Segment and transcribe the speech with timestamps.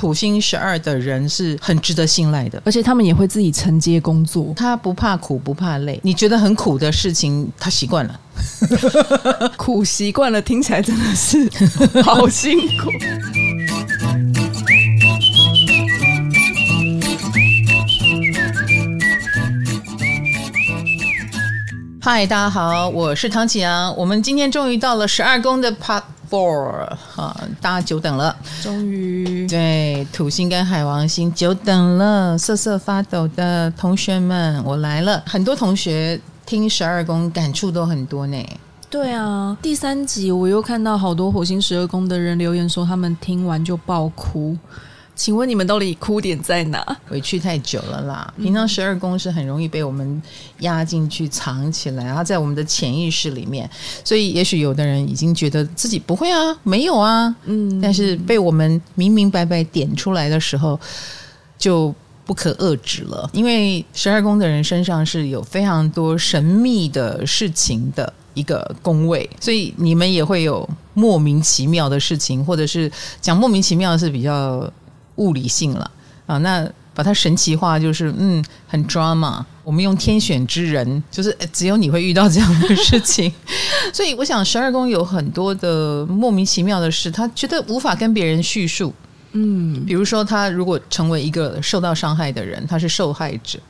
[0.00, 6.00] 土星十二的人是很值得信赖的，而且他们也会自己承接工作，他不怕苦不怕累。
[6.02, 8.18] 你觉得很苦的事情，他习惯了，
[9.58, 11.46] 苦习惯了，听起来真的是
[12.02, 12.90] 好辛苦。
[22.00, 26.00] 嗨，大家好，我是唐启阳，我们今天终于到了十二宫的 Part。
[26.30, 26.86] Four
[27.16, 35.20] 啊，大家久等了，终于对土星跟海王星久等了，瑟瑟发抖的同学们，我来了。
[35.26, 38.46] 很多同学听十二宫感触都很多呢。
[38.88, 44.56] 对啊，第三集我又看到好多火星十二宫的人留言说，他们听完就爆哭。
[45.16, 46.96] 请问你们到底哭点在哪？
[47.10, 48.32] 委屈太久了啦。
[48.40, 50.22] 平常十二宫是很容易被我们
[50.60, 53.68] 压进去藏起来，然后在我们的潜意识里面。
[54.02, 57.80] 所以也许有的人已经觉得自己不会啊，没有啊，嗯。
[57.82, 60.80] 但是被我们明明白白点出来的时候，
[61.58, 63.28] 就不可遏制了。
[63.34, 74.72] 因为十二宫的人身上是有非常多神秘的事情的一个宫位，所以你们也会有莫名其妙的事情，或者是讲莫名其妙的是比较。
[75.20, 75.90] 物理性了
[76.26, 79.44] 啊，那把它神奇化就是嗯，很 drama。
[79.62, 83.32] 我们用天选之人，就是只有你会遇到这样的事情。
[83.94, 88.92] 所以我想，十二宫有很多的莫名其妙的事，他觉得无法跟别人叙述。
[89.32, 93.60] 嗯，比如说他如果成为一个受到伤害的人，他是受害者，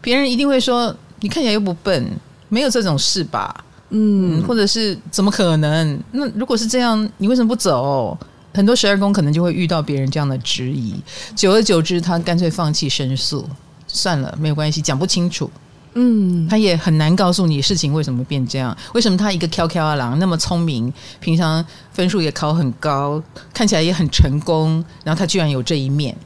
[0.00, 2.10] 别人一定会说：“你看起来又不笨，
[2.48, 6.00] 没有这种事吧？”嗯，或者是怎么可能？
[6.12, 8.16] 那如果是这样，你为什么不走？
[8.54, 10.94] 很多十二宫可能就会遇到别人这样的质疑，
[11.34, 13.46] 久而久之，他干脆放弃申诉，
[13.88, 15.50] 算了，没有关系，讲不清楚。
[15.96, 26.16] 嗯，他也很难告诉你事情为什么变这样，为什么他一个 Q Q 二郎那么聪明，平常分数也考很高，看起来也很成功，然后他居然有这一面，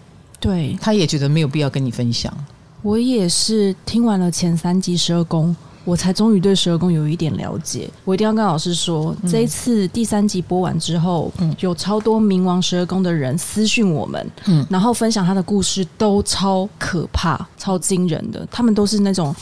[0.41, 2.33] 对，他也觉得没有必要跟你分享。
[2.81, 5.55] 我也是听完了前三集十二宫。
[5.89, 7.89] 我才终于对十二宫有一点了解。
[8.05, 18.47] 我一定要跟老师说，嗯、这一次第三集播完之后，嗯、有超多冥王十二宫的人私讯我们，嗯，然后分享他的故事，都超可怕、超惊人的。
[18.51, 19.35] 他们都是那种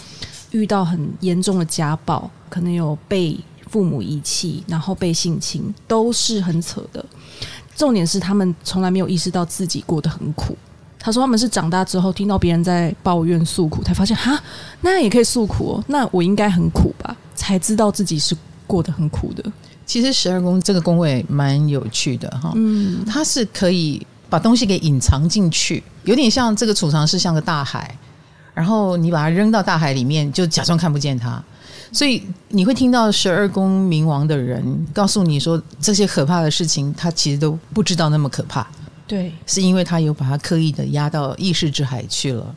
[0.53, 3.37] 遇到很严重的家暴，可能有被
[3.69, 7.05] 父母遗弃，然后被性侵，都是很扯的。
[7.75, 10.57] 重点是他们从来没有意识到自己过得很苦。
[11.07, 14.37] 他说他们是长大之后听到别人在抱怨诉苦，才发现哈，
[14.81, 15.85] 那也可以诉苦哦。
[15.87, 17.17] 那我应该很苦吧？
[17.37, 18.37] 才知道自己是
[18.67, 19.53] 过得很苦的。
[19.87, 27.97] 其实十二宫这个宫位蛮有趣的哈，嗯，它是可以把东西给隐藏进去，有点像这个储藏室像个大海，
[28.53, 31.41] 然后你把它扔到大海里面，就假装看不见它。
[31.93, 38.67] 所以你会听到十二宫冥王的人告诉你说，这些可怕的事情，他其实都不知道那么可怕。
[39.07, 42.55] 对，是因为他有把他刻意的压到意识之海去了。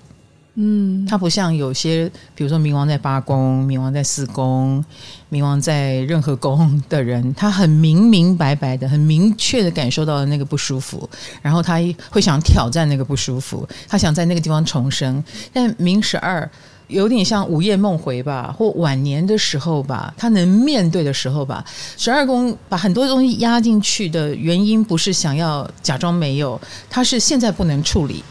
[0.55, 4.83] 嗯，他不像有些，比如说冥王在八宫、冥王在四宫、
[5.31, 11.09] 冥王在任何宫的人，他很明明白白的、很明确的感受到了那个不舒服，
[11.41, 11.77] 然后他
[12.09, 15.23] 会想挑战那个不舒服，他想在那个地方重生。
[15.53, 16.49] 但冥十二。
[16.89, 21.63] 有点像午夜梦回吧，或晚年的时候吧，他能面对的时候吧。
[21.97, 28.23] 十二宫把很多东西压进去的原因，不是想要假装没有，他是现在不能处理，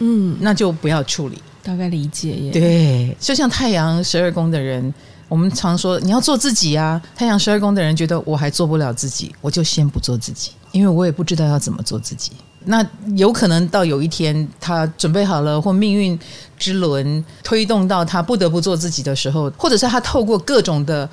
[0.00, 1.40] 嗯，那就不要处理。
[1.62, 2.50] 大概理解耶。
[2.50, 4.92] 对，就像太阳十二宫的人，
[5.28, 7.00] 我们常说你要做自己啊。
[7.14, 12.32] 太阳十二宫的人觉得我还做不了自己，我就先不做自己，因为我也不知道要怎么做自己。
[12.64, 12.84] 那
[13.16, 16.18] 有可能到有一天他准备好了，或命运
[16.58, 21.08] 之轮推动到他不得不做自己的时候，或者是他透过各种的，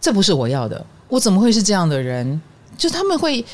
[0.00, 2.40] 这不是我要的，我怎么会是这样的人？
[2.76, 3.44] 就他们会。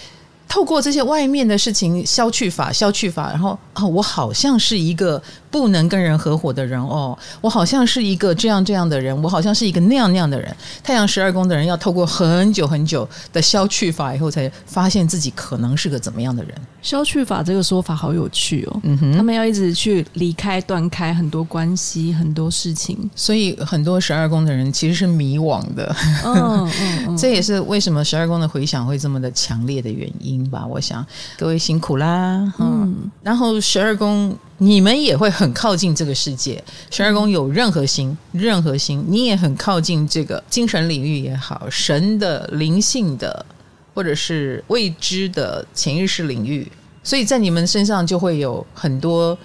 [0.48, 10.56] 透过这些外面的事情消去法，消去法，然后啊、我好像是一个不能跟人合伙的人哦，我好像是一个这样这样的人，我好像是一个那样那样的人。
[10.82, 16.54] 太阳十二宫的人要透过很久很久的消去法以后，才发现自己可能是个怎么样的人。
[16.80, 25.94] 消去法这个说法好有趣哦，嗯哼，他们要一直去离开、断开很多关系、很多事情，所以很多十二宫的人其实是迷惘的。
[26.24, 30.42] 嗯嗯，嗯 这也是为什么十二宫的回响会这么的强烈的原因。
[30.50, 31.04] 吧，我想
[31.38, 32.52] 各位辛苦啦。
[32.58, 36.62] 嗯，然后十二宫，你们也会很靠近这个世界。
[36.88, 43.44] 十二宫有任何星，任何星，你也很靠近这个精神领域也好，神的灵性的，
[43.92, 46.70] 或者是未知的潜意识领域。
[47.02, 49.36] 所以在你们身上就会有很多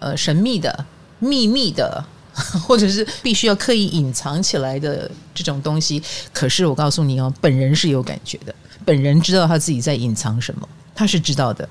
[0.00, 0.84] 呃神秘的、
[1.20, 2.04] 秘密的，
[2.66, 6.02] 或者是必须要刻意隐藏起来的这种东西。
[6.32, 8.52] 可是我告诉你哦，本人是有感觉的。
[8.84, 11.68] 本人知道他自己在隐藏什么，他是知道的。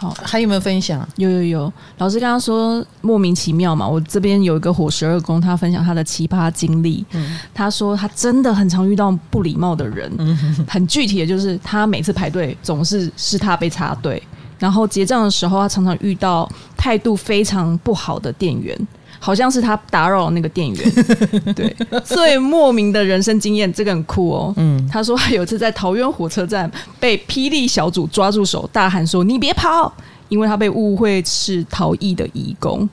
[0.00, 1.06] 好，还有没有分享？
[1.16, 7.04] 有有有，老师刚刚说莫名其妙嘛，我这边有一个火十二宫，他分享他的奇葩经历。
[7.10, 10.10] 嗯，他说他真的很常遇到不礼貌的人，
[10.66, 14.22] 很具体的就是他每次排队总是是他被插队，
[14.58, 18.74] 然后结账的时候他常常遇到态度非常不好的店员。
[19.22, 20.92] 好像是他打扰了那个店员，
[21.54, 24.52] 对，最莫名的人生经验，这个很酷哦。
[24.56, 26.68] 嗯，他说他有一次在桃园火车站
[26.98, 29.92] 被霹雳小组抓住手，大喊说：“你别跑！”
[30.30, 32.88] 因为他被误会是逃逸的义工。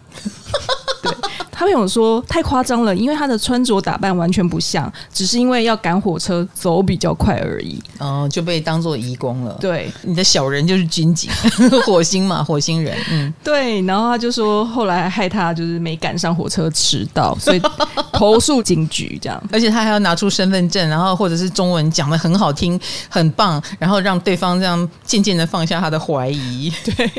[1.02, 1.12] 对。
[1.58, 7.82] 他朋友说太夸张了，因为他的穿着打扮完全不像，只是因为要赶火车走比较快而已。
[7.98, 9.58] 哦，就被当做移工了。
[9.60, 11.32] 对，你的小人就是军警，
[11.84, 12.96] 火星嘛，火星人。
[13.10, 13.82] 嗯，对。
[13.82, 17.62] 然后他就说，后来害他就是没赶上火车，迟到，所以
[18.14, 19.44] 投诉警局这样。
[19.52, 26.72] 而且他还要拿出身份证，然后或者是中文讲的很好听，很棒，然后让对方这样渐渐的放下他的怀疑。
[26.86, 27.12] 对。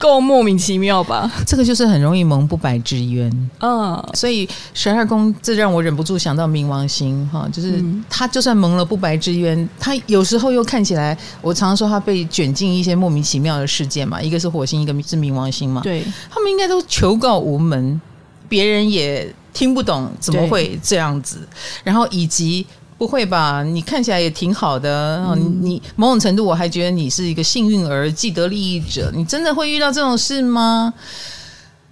[0.00, 1.30] 够莫名其妙吧？
[1.46, 3.30] 这个就是很容易蒙不白之冤。
[3.60, 15.82] 嗯，所以十二宫这让我忍不住想到冥王星哈，就是他就算蒙了不白之冤，他有时候又看起来，我常常说他被卷进一些莫名其妙的事件嘛，一个是火星，一个是冥王星嘛。
[15.82, 18.00] 对，他们应该都求告无门，
[18.48, 21.46] 别人也听不懂怎么会这样子，
[21.84, 22.66] 然后以及。
[23.00, 23.62] 不会吧？
[23.64, 25.24] 你看起来也挺好的。
[25.26, 29.10] 嗯、你某种程度我还觉得你是一个幸运儿、既得利益者。
[29.14, 30.92] 你真的会遇到这种事吗？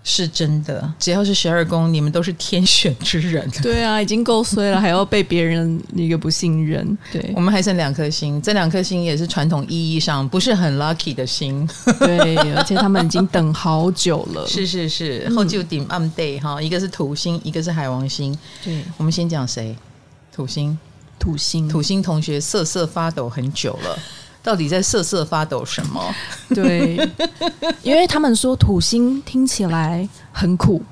[0.05, 0.93] 是真的。
[0.99, 3.51] 只要是十二宫，你们都是天选之人。
[3.63, 6.99] 对啊，已经够衰了，还要被别人一个不信任。
[7.11, 11.67] 对，我们还剩两颗星，这两颗星也是传统意义上不是很 lucky 的星。
[12.01, 14.45] 对，而且他们已经等好久了。
[14.49, 18.39] 是是是，后就顶 on day 哈，一个是土星，一个是海王星。
[18.63, 19.75] 对，我们先讲谁？
[20.31, 20.79] 土星。
[21.19, 23.99] 土星，土星同学瑟瑟发抖很久了，
[24.43, 26.15] 到底在瑟瑟发抖什么？
[26.55, 26.97] 对，
[27.83, 30.83] 因为他们说土星听起来很苦，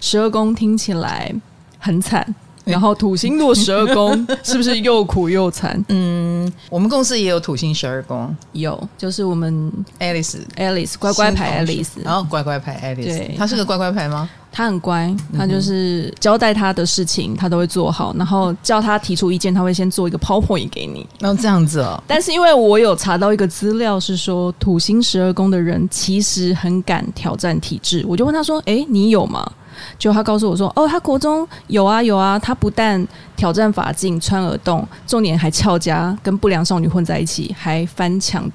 [0.00, 1.34] 十二宫听起来
[1.78, 2.34] 很惨。
[2.64, 5.80] 然后土星落十二宫， 是不是又苦又惨？
[5.86, 14.28] 嗯，我们公司也有土星十二宫，有，就是我们 Alice，Alice 乖乖牌 Alice，然后乖乖牌 Alice，对，他是个乖乖牌吗？
[14.56, 21.06] 他很乖，他就是交代他的事情，他都会做好，然后叫他提出意见，他会先做一个 PowerPoint 给你。
[21.20, 22.02] 然后这样子哦。
[22.06, 29.46] 但是因为我有查到一个资料，是说土星十二宫的人其实很敢挑战体制，我就问他说：“哎，你有吗？”
[29.98, 33.06] 就他告诉我说：“哦，他国中有啊有啊，他不但
[33.36, 38.50] 挑战法镜、穿耳洞，重点还翘家，跟不良少女混在一起，还翻墙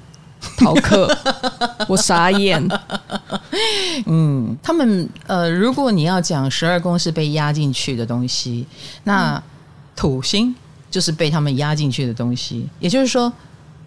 [0.56, 1.08] 逃课。
[1.88, 2.66] ”我傻眼。
[4.06, 8.66] 嗯，他们呃，如果你要讲十二宫是被压进去的东西，
[9.04, 9.42] 那
[9.94, 10.54] 土星
[10.90, 12.68] 就是被他们压进去的东西。
[12.80, 13.32] 也就是说，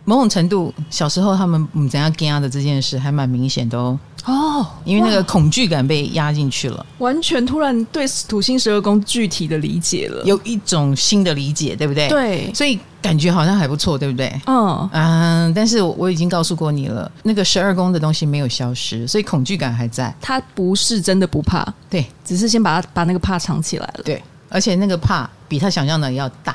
[0.04, 3.98] 某种程度，小时候他们嗯怎样压的这件事还蛮明显的哦。
[4.26, 12.08] 哦，因为那个恐惧感被压进去了，完全突然对土星十二宫具体的理解了，有一种新的理解，对不对？
[12.08, 14.42] 对，所以感觉好像还不错，对不对？
[14.48, 20.12] 嗯嗯，但是我已经告诉过你了，那个十二宫的东西没有消失，所以恐惧感还在。
[20.20, 24.04] 他不是真的不怕，对，只是先把他把那个怕藏起来了。
[24.04, 26.54] 对，而且那个怕比他想象的要大，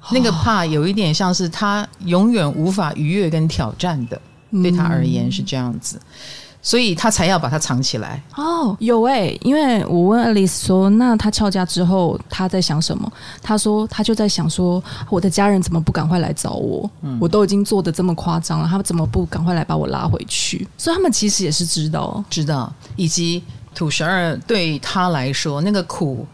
[0.00, 4.20] 哦、那个怕有一点像是他永远无法逾越跟挑战的，
[4.50, 6.00] 嗯、对他而言是这样子。
[6.60, 13.10] 所以他才要把它藏起来哦，有哎、欸，因为我问 Alice 说，那他翘家之后他在想什么？
[13.40, 16.90] 他说他就在想说，我的家人怎么不赶快来找我？
[17.02, 20.66] 嗯、我都已经做的这么夸张了，他们怎么不赶快来把我拉回去？
[20.76, 23.42] 所以他们其实也是知道，知道，以及
[23.74, 26.26] 土十二对他来说那个苦。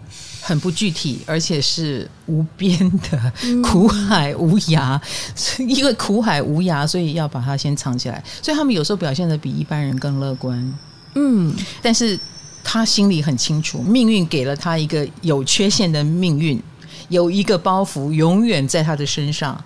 [0.46, 2.78] 很不具体，而且是无边
[3.10, 3.32] 的
[3.62, 5.00] 苦海无涯，
[5.58, 8.22] 嗯、因为苦海无涯，所以要把它先藏起来。
[8.42, 10.78] 所以他们有时候表现的比一般人更乐观。
[11.14, 12.18] 嗯，但是
[12.62, 16.62] 他心里很清楚，命运给了他一个有缺陷的命运，
[17.08, 19.58] 有一个包袱永远在他的身上，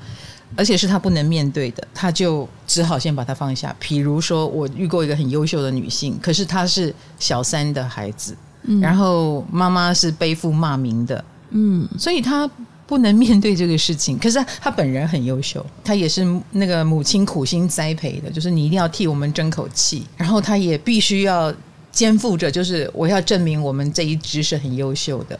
[0.54, 3.74] 而且是他不能面对的，他就只好先把它放下。
[3.80, 8.36] 比如说，我遇过一个很优秀的女性，可是她是小三的孩子。
[8.82, 12.48] 然后妈妈是背负骂名的，嗯，所以他
[12.86, 14.16] 不能面对这个事情。
[14.20, 20.06] 可是他本人很优秀，他也是那个母亲苦心栽培的，就是你一定要替我们争口气。
[20.18, 21.50] 然后他也必须要
[21.90, 25.38] 肩负着，就是我要证明我们这一支是很优秀的。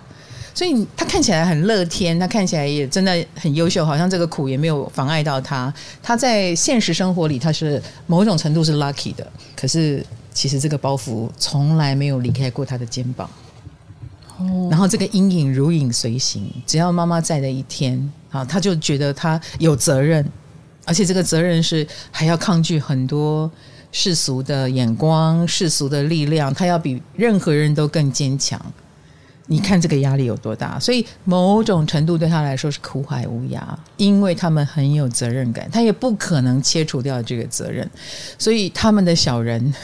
[0.55, 5.73] 所以他看起来很乐天，他看起来也真的很优秀，好像这个苦也没有妨碍到他。
[6.03, 10.03] 他在现实生活里，他是某种程度是 lucky 的，可是。
[10.39, 13.29] 其实这个包袱从来没有离开过他的肩膀，
[14.37, 16.49] 哦，然后这个阴影如影随形。
[16.65, 20.25] 只要妈妈在的一天，啊，他就觉得他有责任，
[20.85, 23.51] 而且这个责任是还要抗拒很多
[23.91, 28.65] 世俗的眼光、世俗的力量，他要比任何人都更坚强。
[29.51, 30.79] 你看这个压力有多大？
[30.79, 33.61] 所以某种程度对他来说是苦海无涯，
[33.97, 37.91] 因为他们很有责任感，他也不可能切除掉这个责任。
[38.39, 39.75] 所以他们的小人，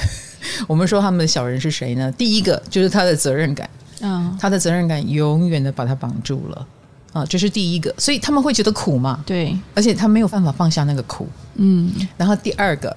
[0.66, 2.10] 我们说他们的小人是谁呢？
[2.12, 3.68] 第一个就是他的责任感，
[4.00, 6.66] 嗯，他的责任感永远的把他绑住了
[7.12, 7.94] 啊，这是第一个。
[7.98, 9.22] 所以他们会觉得苦嘛？
[9.26, 11.92] 对，而且他没有办法放下那个苦，嗯。
[12.16, 12.96] 然后第二个，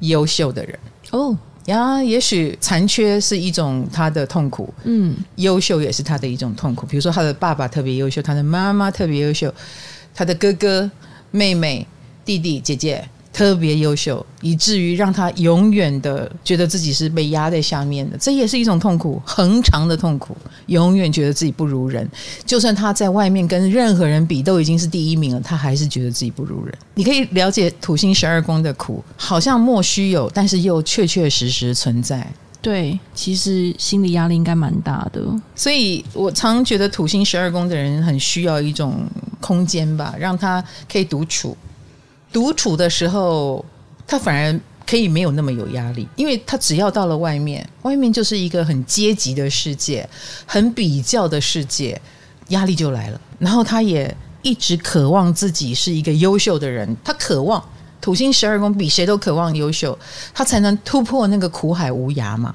[0.00, 0.78] 优秀的人
[1.10, 1.36] 哦。
[1.66, 6.84] 呀，也许残缺是一种他的痛苦，嗯，优秀也是他的一种痛苦。
[6.84, 9.50] 比如说，他的爸爸特别优秀，他的妈妈特别优秀，
[10.14, 10.90] 他的哥哥、
[11.30, 11.86] 妹妹、
[12.22, 13.08] 弟弟、姐姐。
[13.34, 20.36] 特别优秀，以至于让他永远的觉得自己是被压在下面的，这也是一种痛苦，恒长的痛苦。
[20.66, 22.08] 永远觉得自己不如人，
[22.46, 26.72] 就算他在外面跟任何人比都已经是第一名了，他还是觉得自己不如人。
[26.94, 32.24] 你可以了解土星十二宫的苦，好像莫须有，但是又确确实实存在。
[32.62, 35.20] 对，其实心理压力应该蛮大的。
[35.56, 39.04] 所以我常觉得土星十二宫的人很需要一种
[39.40, 41.54] 空间吧，让他可以独处。
[42.34, 43.64] 独处的时候，
[44.08, 50.06] 他反而可以没有那么有压力，因为他只要到了外面，外面就是一个很阶级的世界，
[50.44, 51.98] 很比较的世界，
[52.48, 53.20] 压力就来了。
[53.38, 54.12] 然后他也
[54.42, 57.64] 一直渴望自己是一个优秀的人，他渴望
[58.00, 59.96] 土星十二宫比谁都渴望优秀，
[60.34, 62.52] 他才能突破那个苦海无涯嘛，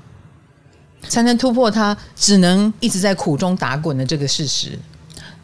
[1.08, 4.78] 才能突破他只能一直在苦中打滚的这个事实。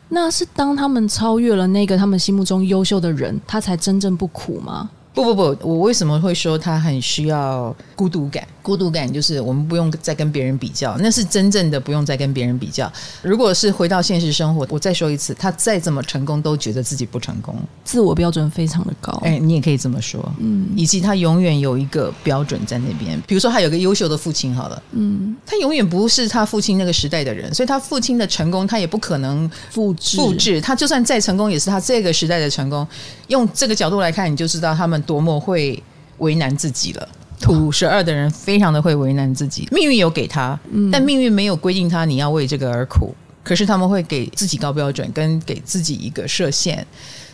[0.09, 4.89] 那是当他们超越了那个他们心目中优秀的人，他才真正不苦吗？
[5.13, 8.45] 不不不，我为什么会说他很需要孤独感？
[8.65, 12.91] 孤独感就是我们不用再跟别人比较，那是真正的不用再跟别人比较。
[13.21, 19.11] 如果是回到现实生活，我再说一次，他再怎么成功，都觉得自己不成功，自我标准非常的高。
[19.23, 23.21] 哎，你也可以这么说，嗯，以及他永远有一个标准在那边。
[23.27, 30.59] 比如说，他有个优秀的父亲，好了，嗯，他永远不是他父亲那个时代的人，所以他父亲的成功，他也不可能复制复制。
[30.59, 32.85] 他就算再成功，也是他这个时代的成功。
[33.27, 34.95] 用这个角度来看，你就知道他们。
[35.05, 35.83] 多么会
[36.17, 37.07] 为难自己了！
[37.45, 40.59] 土十二的人非常的会为难自己，命运有给他，
[40.91, 43.13] 但命运没有规定他你要为这个而苦。
[43.43, 46.83] 可是他们会给自己高标准，跟给自己一个设限，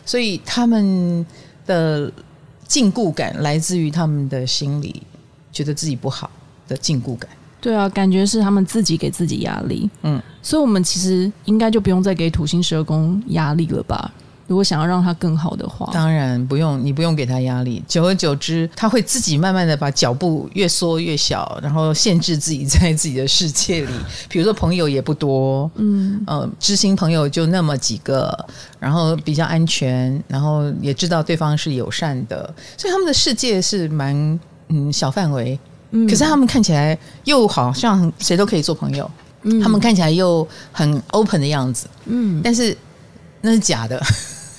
[0.06, 1.26] 所以他们
[1.66, 2.12] 的
[2.68, 5.02] 禁锢感来自于他们的心里
[5.54, 6.30] 觉得自己不好
[6.68, 7.30] 的禁锢感。
[7.62, 9.90] 对啊，感觉是他们自己给自己压力。
[10.02, 14.12] 嗯，所以我们其实应该就不用再给土星十二宫压力了吧？
[14.52, 17.82] 如果想要让他更好的话，当然不用，你不用给他压力。
[17.88, 23.94] 久而久之，他会自己慢慢的把脚步越缩越小，然后限制自己在自己的世界里。
[24.28, 28.38] 比如说朋友也不多，嗯呃，知心朋友就那么几个，
[28.78, 35.58] 然后比较安全，然后也知道对方是友善的，所以他们的世界是蛮嗯小范围。
[35.92, 39.10] 嗯，可是他们看起来又好像谁都可以做朋友，
[39.44, 42.78] 嗯，他们看起来又很 open 的样子，嗯，但是
[43.40, 43.98] 那是假的。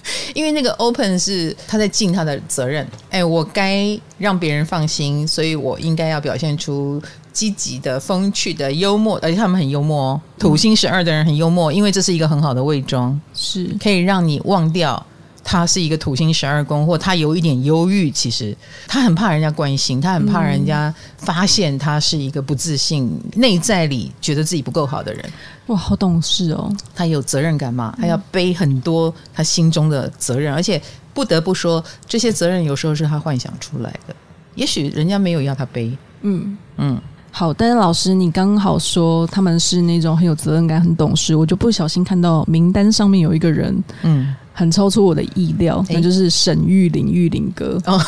[0.34, 7.00] 因为那个 open 是他在尽他的责任，哎，我该让别人放心，所以我应该要表现出
[7.32, 10.20] 积极的、风趣的、幽默，而且他们很幽默哦。
[10.38, 15.06] 土星十二的人很幽默，因为这是一个很好的伪装，是可以让你忘掉。
[15.44, 18.10] 他是一个土星十二宫，或他有一点忧郁。
[18.10, 18.56] 其实
[18.86, 25.24] 他很怕人家关心，他很怕人家发现他是一个不自信、内在里觉得自己不够好的人。
[25.66, 26.72] 哇，好懂事哦！
[26.94, 27.94] 他有责任感嘛？
[28.00, 30.80] 他要背很多他心中的责任，而且
[31.14, 34.14] 不得不说，这些责任有时候是他幻想出来的。
[34.54, 35.96] 也许人家没有要他背。
[36.22, 37.00] 嗯嗯，
[37.32, 37.52] 好。
[37.52, 44.36] 但是老师，你刚好说他们是那种很有责任感、很懂事，我就不小心看到名单上面有一个人，嗯。
[44.54, 47.80] 很超出我的意料，那就是沈玉琳玉琳哥。
[47.86, 47.98] 哦、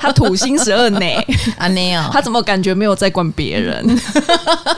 [0.00, 1.06] 他土星十二呢？
[1.58, 3.86] 啊，那样，他怎么感觉没有在管别人？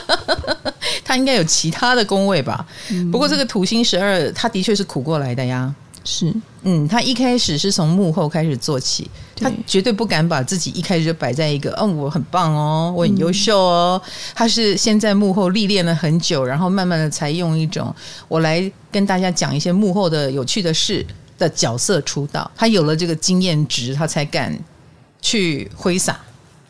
[1.05, 2.65] 他应该有其他的宫位吧？
[2.91, 5.73] 嗯、不过这个土星十二，他的确是苦过来的呀。
[6.05, 6.33] 是，
[6.63, 14.01] 嗯，他一开始是从幕后开始做起，他绝对不敢把自己一开始就摆在一个，嗯，我很棒哦，我很优秀哦。
[14.03, 17.95] 嗯、他是先在幕后历练了很久，然后慢慢的才用一种
[18.27, 21.05] 我来跟大家讲一些幕后的有趣的事
[21.37, 22.51] 的角色出道。
[22.55, 24.53] 他有了这个经验值，他才敢
[25.21, 26.19] 去挥洒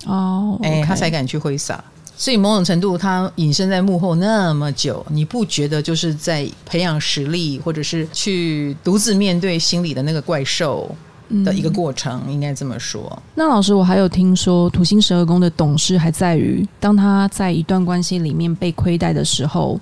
[0.05, 1.83] 哦，哎、他才敢去挥洒。
[2.15, 10.95] 所以某种程度，他隐身在幕后那么久，你不觉得就是在培养实力，或者是去独自面对心里的那个怪兽
[11.43, 12.21] 的一个过程？
[12.27, 13.21] 嗯、应该这么说。
[13.35, 19.79] 那老师，我还有听说，土星十二宫的懂事还在于，当他在一段关系里面被亏待的时候，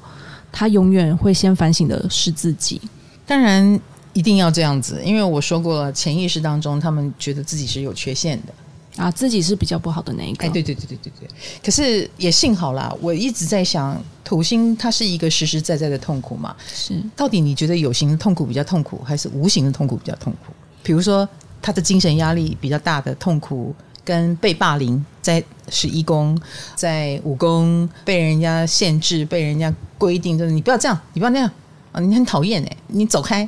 [0.51, 2.81] 他永远会先反省的是自己。
[3.27, 3.79] 当然，
[4.13, 8.53] 一定要这样子，因为我说过了，潜意识当中，他们觉得自己是有缺陷的。
[8.98, 10.45] 啊，自己是比较不好的那一个。
[10.45, 11.29] 哎，对对对对对对。
[11.63, 16.55] 可是也幸好啦，我一直在想，土星它是一个实实在在的痛苦嘛。
[16.74, 20.53] 是，到底你觉得有形的痛苦比较痛苦，还是无形的痛苦比较痛苦？
[20.83, 21.27] 比如说，
[21.62, 26.38] 他的精神压力比较大的痛苦，跟被霸凌，在十一宫，
[26.75, 31.50] 在五宫被人家限制、被人家规定，就是你不要这样，你不要那样
[31.93, 33.48] 啊，你很讨厌哎，你走开。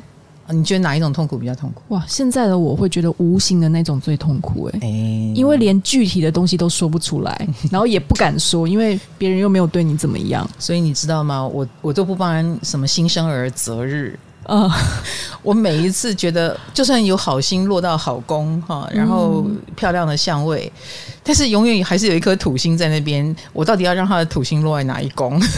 [0.50, 1.94] 你觉得哪一种痛苦比较痛苦？
[1.94, 11.46] 哇，现在的我会觉得无形的那种最痛苦哎，欸、因为连具体的东西都说不出来， 然后也不敢说，因为别人又没有对你怎么样，所以你知道吗？
[11.46, 14.70] 我我都不帮人什么新生儿择日啊，
[15.42, 25.40] 我每一次觉得就算有好心落到好宫哈，然后漂亮的相位，嗯、但是永远还是有一颗土星在那边，我到底要让他的土星落在哪一宫？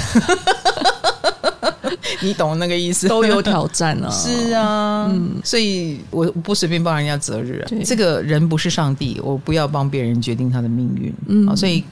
[2.23, 4.09] 你懂那个意思，都有挑战啊。
[4.13, 7.65] 是啊，嗯，所以我不随便帮人家择日啊。
[7.85, 11.13] 这个人不是上帝，我不要帮别人决定他的命运。
[11.27, 11.83] 嗯，所以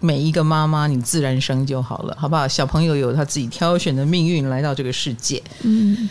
[0.00, 2.46] 每一个妈妈，你自然生就好了，好不好？
[2.48, 5.42] 小朋友有他自己挑选的命运来到这个世界。
[5.62, 6.08] 嗯，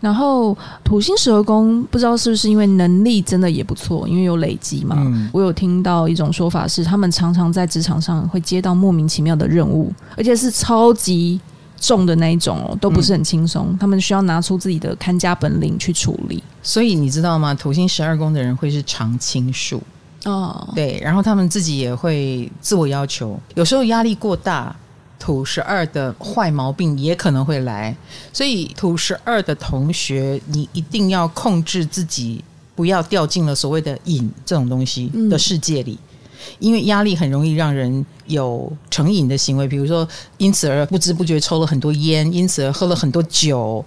[0.00, 4.96] 然后土星十二宫，不知道是不是因为能力真的也不错，因为有累积嘛。
[4.98, 11.40] 嗯，我有听到一种说法是，他们常常在职场上会接到莫名其妙的任务，而且是超级。
[11.80, 16.42] 重的那一种哦，都不是很轻松，嗯、他们需要拿出自己的看家本领去处理。
[16.62, 17.54] 所以你知道吗？
[17.54, 19.82] 土星十二宫的人会是常青树
[20.24, 24.74] 哦，对，然后他们自己也会自我要求，有时候压力过大，
[25.18, 27.96] 土十二的坏毛病也可能会来。
[28.32, 32.42] 所以土十二的同学，你一定要控制自己，
[32.74, 35.92] 不要掉进了所谓的瘾这种东西的世界里。
[35.92, 36.07] 嗯
[36.58, 43.84] 因为压力很容易让人有成瘾的行为，比如说因此而不知不觉抽了很多烟，因此而喝了很多酒，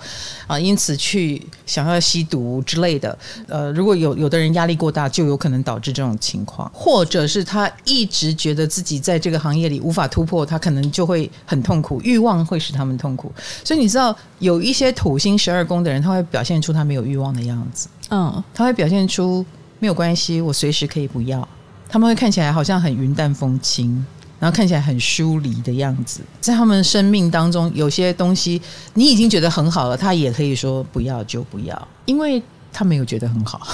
[0.48, 3.18] 啊，因此去想要吸毒之类的。
[3.48, 13.32] 呃，如果有有的人压力过大，就有可能导致这种情况，或者是他一直觉得自己在这个行业里无法突破，他可能就会很痛苦，欲望会使他们痛苦。
[13.64, 19.46] 所以你知道，有一些土星十二宫的人，他会表现出他没有欲望的样子，嗯，他会表现出
[19.80, 21.48] 没有关系，我随时可以不要。
[21.92, 24.04] 他们会看起来好像很云淡风轻，
[24.40, 26.22] 然后看起来很疏离的样子。
[26.40, 28.62] 在他们生命当中，有些东西
[28.94, 33.68] 你已经觉得很好了，他也可以说不要就不要，因为他没有觉得很好，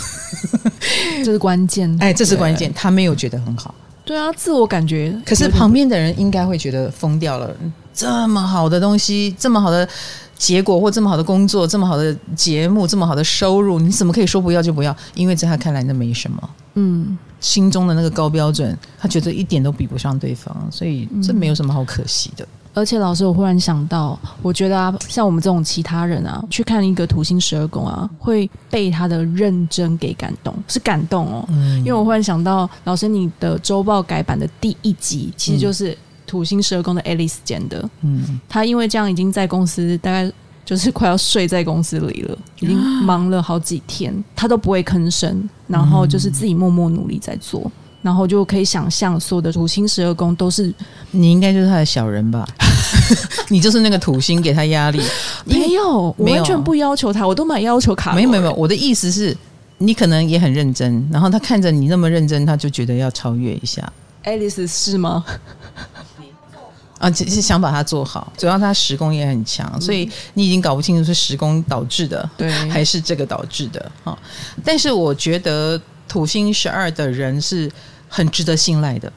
[1.23, 1.95] 这是关键。
[2.01, 3.75] 哎，这是关键，他没有觉得很好。
[4.03, 5.15] 对啊，自我感觉。
[5.23, 7.56] 可是旁边的人应该会觉得疯掉了，
[7.93, 9.88] 这么好的东西，这么好的
[10.36, 14.95] 结果，或这么好的工作，这么好的节目，这么好的收入，你怎么可以说不要就不要？
[15.13, 16.49] 因为在他看来，那没什么。
[16.73, 17.15] 嗯。
[17.39, 22.43] 心中的那个高标准，他觉得一点都比不上对方，所以这没有什么好可惜的。
[22.43, 31.45] 嗯、而且，老师，我忽然想到，我觉得啊，像我们这种其他人啊，去看一个土星十二宫啊，会被他的认真给感动，是感动哦。
[31.50, 37.89] 嗯、因为我忽然想到，老师，你的周报改版的第一集，其实就是土星十二宫的 Alice 剪的。
[38.02, 40.32] 嗯，他因为这样已经在公司大概。
[40.67, 50.73] 就是快要睡在公司里了，已经 忙了好几天，他都不会吭声，然后就是自己默默努力在做，然后就可以想象所有的土星十二宫都是
[51.12, 52.47] 你，应该就是他的小人吧？
[53.49, 55.01] 你就是那个土星给他压力？
[55.45, 58.13] 没有，我完全不要求他，我都买要求卡。
[58.13, 59.36] 没有没有，我的意思是，
[59.77, 63.91] 你可能也很认真，然后他看着你那么认真，他就觉得要超越一下。
[64.23, 65.23] Alice 是吗？
[67.00, 74.18] 啊，只是想把它做好，主要它时工也很强，嗯、所以你已经搞不清楚是时工导致的，对， 还是这个导致的哈？
[74.64, 77.72] 但是我觉得土星十二的人是
[78.10, 79.12] 很值得信赖的，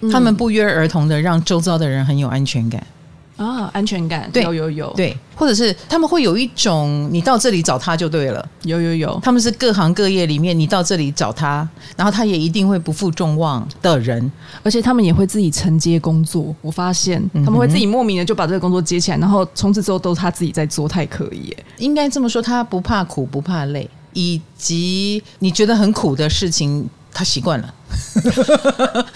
[0.00, 2.86] 嗯、他们不约而同的让周遭的人很有安全感。
[3.36, 14.30] 啊，安全感，对，有有有，对，或者是他们会有一种，你到这里找他就对了，有有有，他们是各行各业里面，你到这里找他，然后他也一定会不负众望的人，
[14.62, 16.54] 而且他们也会自己承接工作。
[16.60, 21.66] 我发现他们会自己莫名的就把这个工作接起来，然后从此之后都是他自己在做，太可以耶。
[21.78, 27.74] 应该这么说，他不怕苦，不怕累，以及你觉得很苦的事情，他习惯了，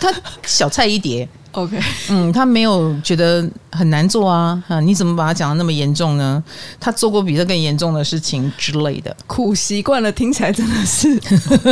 [0.00, 1.28] 他小菜一碟。
[1.56, 6.42] OK，嗯，他没有觉得很难做啊，啊，你怎么把他讲的那么严重呢？
[6.78, 11.18] 他做过比这更严重的事情之类的，苦习惯了，听起来真的是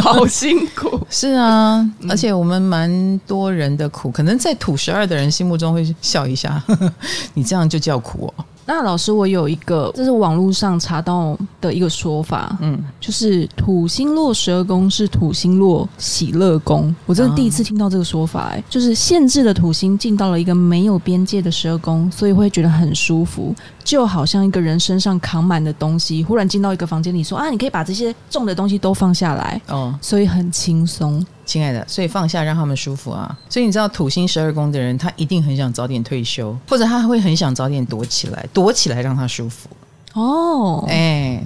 [0.01, 0.99] 好辛苦。
[1.11, 6.93] 是啊，嗯、而且我们蛮多人的苦，可能在土十二的人心目中会笑一下，呵呵，
[7.35, 8.45] 你这样就叫苦哦。
[8.67, 31.25] 那老师，我有一个，这是网络上查到的一个说法，嗯，就是土星落十二宫是土星落喜乐宫，我真的第一次听到这个说法，哎，就是限制的土星进到了一个没有边界的十二宫，所以会觉得很舒服，就好像一个人身上扛满的东西，忽然进到一个房间里说啊，你可以把这些重的东西都放下来，哦，所以很轻松。
[31.45, 33.39] 亲爱的，所以放下让他们舒服啊。
[33.51, 39.69] 所以你知道土星十二宫的人，他一定很想早点退休，或者他会很想早点躲起来，躲起来让他舒服。
[40.15, 41.45] 哦，哎，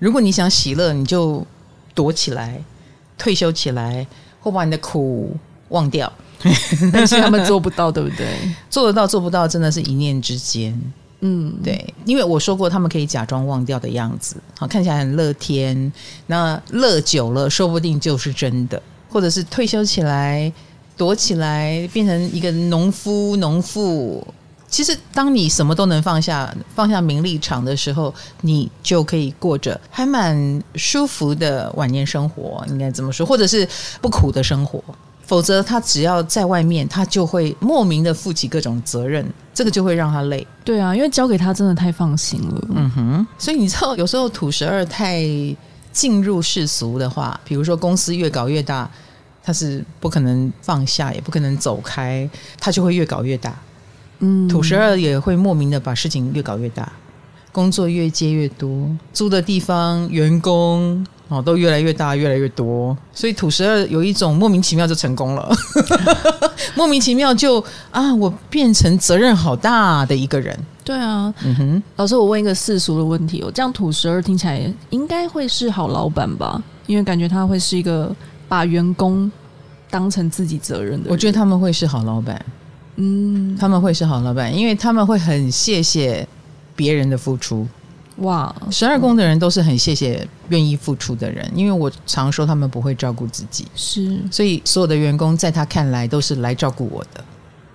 [0.00, 1.46] 如果你想喜乐，你就
[1.94, 2.60] 躲起来，
[3.16, 4.04] 退休起来，
[4.40, 5.36] 或把你的苦
[5.68, 6.12] 忘掉。
[6.92, 8.26] 但是他们做不到，对不对？
[8.68, 10.78] 做得到做不到，真的是一念之间。
[11.28, 15.92] 嗯，对，因为我说过，他们可以假装忘掉的样子，好，看起来很乐天。
[16.28, 18.80] 那乐久了，说不定就是真的。
[19.08, 20.52] 或者是退休起来，
[20.96, 24.24] 躲起来，变成一个农夫、农妇。
[24.68, 32.64] 其实，当你什么都能放下，放下名利场的时候，你就可以过着还蛮舒服的晚年生活。
[32.68, 33.66] 应该这么说，或者是
[34.00, 34.82] 不苦的生活。
[35.26, 40.46] 否则，他只要在外面，他就会莫名的负起各种责任，这个就会让他累。
[40.64, 42.68] 对啊，因为交给他真的太放心了。
[42.76, 45.24] 嗯哼，所以你知道，有时候土十二太
[45.92, 48.88] 进入世俗的话，比如说公司越搞越大，
[49.42, 53.52] 他是不可能放下，也不可能走开，他就会越搞越大。
[54.20, 56.92] 嗯，土十二也会莫名的把事情越搞越大，
[57.50, 61.04] 工作越接越多，租的地方、员工。
[61.28, 65.52] 哦，都越来越大，越来越多，所以土十二有一种莫名其妙就成功了，
[66.76, 70.56] 莫名其妙就啊，我变成责任好大的一个人。
[70.84, 76.62] 对啊，嗯哼，老师，我问一个世俗的问题，我这样土十二听起来应该会是好老板吧？
[76.86, 78.14] 因为感觉他会是一个
[78.48, 79.28] 把员工
[79.90, 81.06] 当成自己责任的人。
[81.08, 82.40] 我觉得他们会是好老板，
[82.94, 86.24] 嗯，他们会是好老板，因为他们会很谢谢
[86.76, 87.66] 别人的付出。
[88.16, 97.22] 哇，十二宫的人都是很谢谢愿意付出的人，因为我常说他们不会照顾自己，是，所以所有的员工在他看来都是来照顾我的。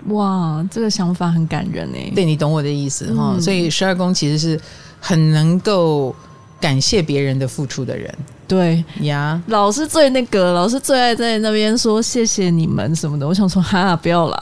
[0.08, 2.12] 哇，这个想法很感人诶。
[2.15, 4.60] 对，你懂我的意思哈，嗯，所以十二宫其实是
[4.99, 6.15] 很能够
[6.62, 8.13] 感谢别人的付出的人。
[8.47, 13.26] 对呀，老师最那个，老师最爱在那边说谢谢你们什么的。
[13.26, 14.38] 我想说哈，不要啦。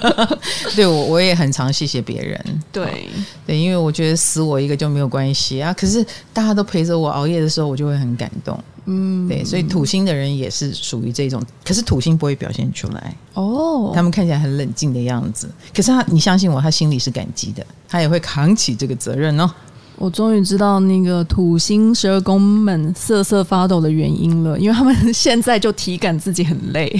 [0.74, 2.62] 对我我也很常谢谢别人。
[2.72, 3.08] 对
[3.46, 5.72] 对，因为我觉得死我一个就没有关系啊。
[5.74, 8.58] 可是大家都陪着我熬夜的时候，我就会很感动。
[8.86, 13.92] 嗯，对，所以土星的人也是属于这种，可是土星不会表现出来哦。
[13.94, 19.50] 他们看起来很冷静的样子，可是他，你相信我，他心里是感激的，他也会扛起这个责任哦。
[19.98, 26.90] 我终于知道那个土星十二宫们瑟瑟发抖的原因了，因为他们现在就体感自己很累，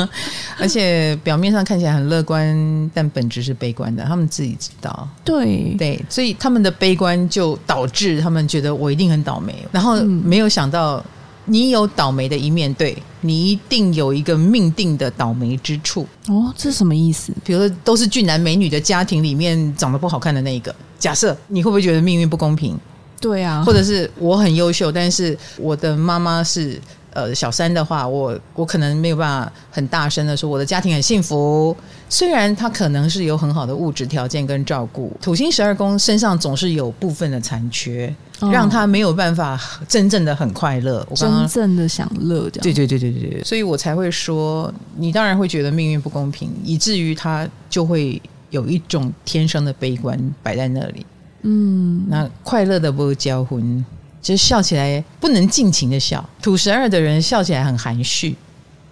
[0.58, 5.08] 而且表面上看起来很乐观，但本质是悲观的，他们自己知道。
[5.24, 5.74] 对。
[5.78, 11.04] 对，所以他们的悲观就导致他们觉得我一定很倒霉，然后没有想到
[11.48, 16.06] 你有倒霉的一面，对，你一定有一个命定的倒霉之处。
[16.28, 17.32] 哦，这是什么意思？
[17.44, 20.74] 比如说都是俊男美女的家庭里面，长得不好看的那一个。
[20.98, 22.78] 假设你会不会觉得命运不公平？
[23.20, 26.80] 对啊，或者是我很优秀，但是我的妈妈是
[27.12, 31.76] 呃小三的话，我我可能没有办法很大声的说我的家庭很幸福。
[32.08, 41.06] 虽然他可能是有很好的物质条件跟照顾，土星十二宫身上总是有部分的残缺，哦、让他没有办法真正的很快乐。
[41.10, 48.20] 我刚刚真正的享乐，这样对对对对对，所以我才会说，你当然会觉得命运不公平，以至于他就会。
[48.50, 51.04] 有一种天生的悲观摆在那里，
[51.42, 53.84] 嗯，那快乐的不交婚，
[54.20, 56.24] 就是笑起来不能尽情的笑。
[56.42, 58.36] 土十二的人笑起来很含蓄，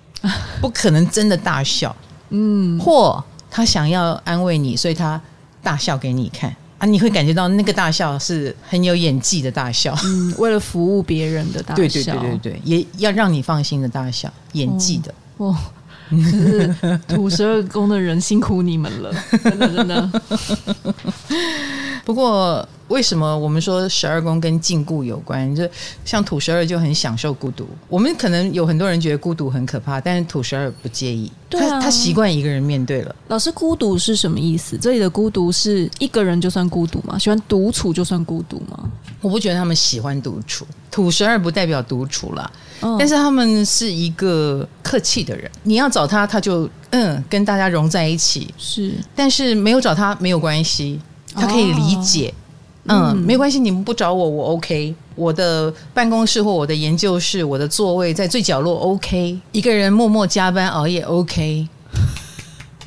[0.60, 1.94] 不可能真的大笑，
[2.30, 5.20] 嗯，或他想要安慰你，所以他
[5.62, 15.48] 大笑给你看啊，你会感觉到那个大笑是很有演技的大笑，嗯， 为了服务别人的大笑，对对对对对，也要让你放心的大笑，演技的，哦。
[15.48, 15.56] 哦
[16.08, 19.12] 就是土十二宫的人辛苦你们了，
[19.42, 20.22] 真的真的。
[22.06, 25.55] 不过为什么我们说十二宫跟禁锢有关？
[25.55, 25.68] 就
[26.05, 27.66] 像土十二就很享受孤独。
[27.88, 31.31] 我们可能有很多人觉得孤独很可怕，但是土十二不介意。
[31.49, 33.14] 对啊，他他习惯一个人面对了。
[33.29, 34.77] 老师，孤独是什么意思？
[34.79, 37.18] 这里的孤独是一个人就算孤独吗？
[37.18, 38.88] 喜欢独处就算孤独吗？
[39.20, 40.66] 我不觉得他们喜欢独处。
[40.90, 42.51] 土十二不代表独处了。
[42.99, 48.53] 但是他们是一个客气的人，你要找他，他就嗯跟大家融在一起。
[48.59, 51.01] 是，但是没有找他没有关系，
[51.35, 52.29] 他可以理解。
[52.29, 52.45] 哦、
[52.88, 54.94] 嗯，没关系，你们不找我，我 OK。
[55.14, 59.38] 我的办公室或我的研究室，我的座位在最角落，OK。
[59.53, 61.68] 一个人默默加班熬夜，OK，OK。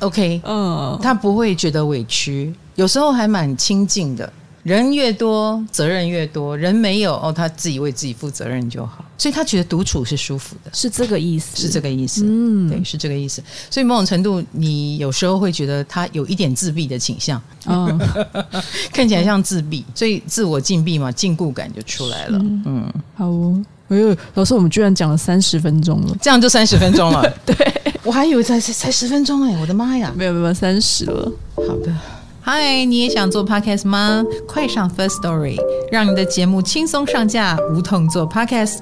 [0.00, 4.32] OK, 嗯，他不会觉得委屈，有时候还蛮亲近的。
[4.62, 9.04] 人越多，责任越多；人没有哦，他自己为自己负责任就好。
[9.20, 12.22] 所以他觉得独处是舒服的，是这个意思，是这个意思。
[12.24, 13.42] 嗯，对，是这个意思。
[13.68, 18.00] 所以某种程度，你有时候会觉得他有一点自闭的倾向，哦、
[18.94, 22.38] 看起来像自闭，所以自我禁闭嘛，禁锢感就出来了。
[22.64, 23.62] 嗯，好哦。
[23.88, 27.22] 哎呦，老师，我们居然讲了三十分钟了，这样就三十分钟了。
[27.44, 27.54] 对，
[28.02, 30.10] 我还以为才才才十分钟哎，我的妈呀！
[30.16, 31.30] 没有没有，三十了。
[31.56, 31.94] 好的，
[32.40, 34.24] 嗨，你也想做 podcast 吗？
[34.48, 35.58] 快上 First Story，
[35.92, 38.78] 让你的节目轻松上架，无痛做 podcast。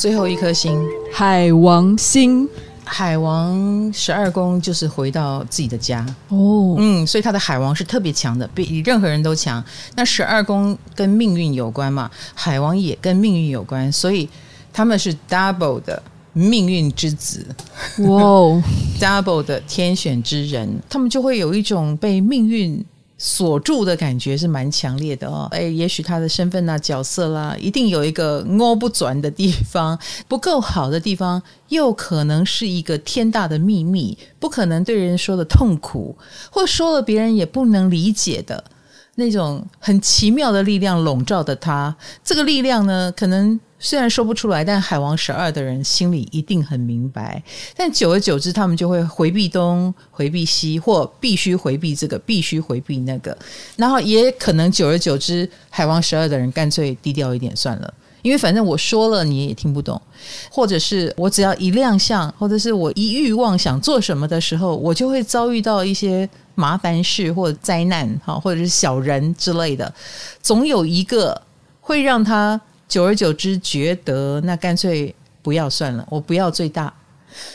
[0.00, 0.82] 最后一颗星，
[1.12, 2.48] 海王星。
[2.82, 9.62] 海王十二宫就是回到自己的家哦，嗯，所以他的海王是特别强的，比任何人都强。
[9.94, 14.26] 那十二宫跟命运有关嘛，海王也跟命运有关，所以
[14.72, 17.46] 他们是 double 的命运之子，
[17.98, 18.62] 哇哦，
[18.98, 22.82] double 的天选之人，他们就会有一种被命运。
[23.22, 36.16] 锁住的感觉是蛮强烈的哦，哎，也许他的身份呐、角色啦，一定有一个摸不转的地方， 不够好的地方，又可能是一个天大的秘密，不可能对人说的痛苦，
[36.50, 38.64] 或说了别人也不能理解的。
[39.14, 41.96] 那种很奇妙的力量笼罩的他。
[42.24, 43.58] 这个力量呢，可能。
[43.82, 47.42] 虽然说不出来，但海王十二的人心里一定很明白。
[47.74, 53.34] 但久而久之，他们就会回避东、回避西，或必须回避这个，必须回避那个。
[53.76, 60.00] 然后也可能久而久之，海王十二的人干脆低调一点算了，因为反正我说了你也听不懂。
[60.50, 69.92] 或者是我只要一亮相，或者是我一欲望想做什么的时候，我就会遭遇到一些麻烦事或者灾难，哈，或者是小人之类的，
[70.42, 71.40] 总有一个
[71.80, 72.60] 会让他。
[72.88, 76.92] 久而久之，觉得那干脆不要算了，我不要最大。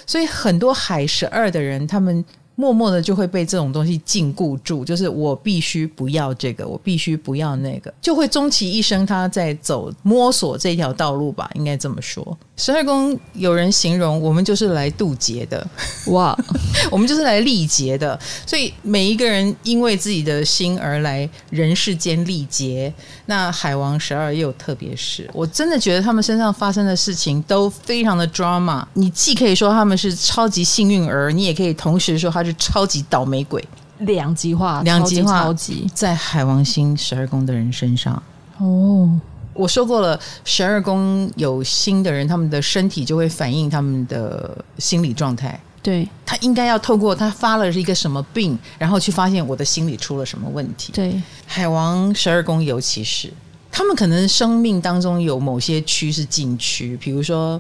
[0.08, 2.24] 所以很多海十二的人，他们。
[2.56, 12.38] 默默的就会被这种东西禁锢住，就是我必须不要这个，我必须不要那个，就会终其一生他在走摸索这条道路吧，应该这么说。
[12.58, 15.68] 十二宫有人形容我们就是来渡劫的，
[16.08, 16.34] 哇，
[16.90, 22.94] 我们就是来历劫的，所以每一个人因为自己的心而来人世间历劫。
[23.26, 28.86] 那海王十二又特别是，我真的觉得他们身上发生的事情都非常的 drama。
[28.94, 32.46] 你既可以说他们是超级幸运儿，你也可以同时说他。
[32.46, 38.22] 是超级倒霉鬼，两极化，两极化，超级在海王星十二宫的人身上。
[38.60, 39.20] 哦，
[39.56, 45.60] 我说过了，十二宫有心的人，他们的身体就会反映他们的心理状态。
[45.82, 50.92] 对，他应该要透过他发了一个什么病，然后去发现我的心理出了什么问题。
[50.94, 53.34] 对，海王十二宫尤其是，
[53.72, 57.60] 他们可能生命当中有某些区是禁区，比如说。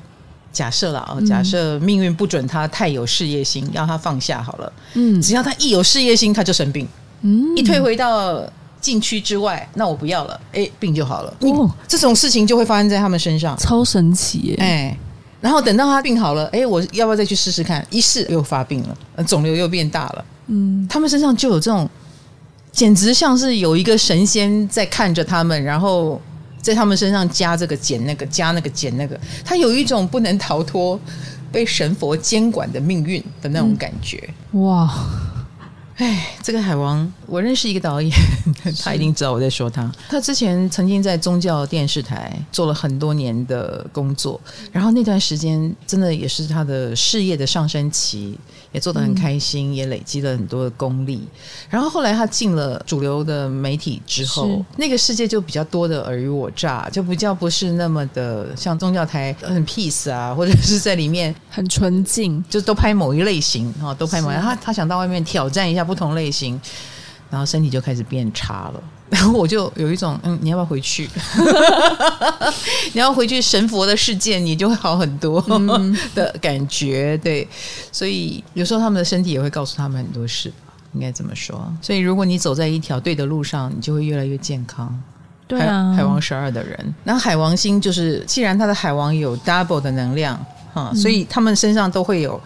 [0.51, 4.71] 假设了啊，假设命运不准他太有事业心，要他放下好了。
[4.93, 6.88] 嗯，只要他一有事业心，他就生病。
[7.23, 8.41] 嗯，一退回到
[8.85, 11.33] 禁区之外，那我不要了，哎，病就好了。
[11.39, 14.55] 哦，这种事情就会发生在他们身上，超神奇耶！
[14.59, 14.95] 哎，
[15.41, 17.83] 然后等到他病好了，哎，我要不要再去试试看？
[17.89, 20.25] 一试又发病了，肿瘤又变大了。
[20.45, 21.89] 嗯，他们身上就有这种，
[22.71, 26.21] 简直像是有一个神仙在看着他们，然后。
[26.61, 30.99] 在他们身上加这个减那个，加那个减那个，他有一种不能逃脱
[31.51, 34.27] 被神佛监管的命运的那种感觉。
[34.51, 34.91] 嗯、哇！
[35.95, 38.12] 哎，这个海王，我认识一个导演，
[38.84, 39.89] 他一定知道我在说他。
[40.10, 44.39] 他之前曾经在宗教电视台做了很多年的工作，
[44.73, 48.38] 然后那段时间真的也是他的事业的上升期，
[48.75, 51.25] 也做得很开心，嗯、也累积了很多的功力。
[51.69, 64.41] 然后后来他进了主流的媒体之后，那个世界就比较多的尔虞我诈，就比较不是那么的像宗教台很 peace 啊，或者是在里面很纯净，就都拍某一类型啊，都拍某一类。
[64.41, 65.85] 他他想到外面挑战一下。
[65.85, 66.59] 不同类型，
[67.29, 68.83] 然后身体就开始变差了。
[69.09, 71.07] 然 后我就有一种，嗯，你要不要回去？
[72.93, 75.39] 你要回去神佛的世界，你就会好很多
[76.15, 77.15] 的感觉。
[77.19, 77.47] 对，
[77.91, 80.51] 所以有时候他们的身体也会告诉他们很多事，
[80.93, 81.71] 应该怎么说。
[81.81, 84.99] 所以如果你走在一条对的路上，你就会越来越健康。
[85.47, 92.41] 对啊，海王十二的人，然后海王星就是，既然他的海王有 double 的能量，哈，所以他们身上都会有。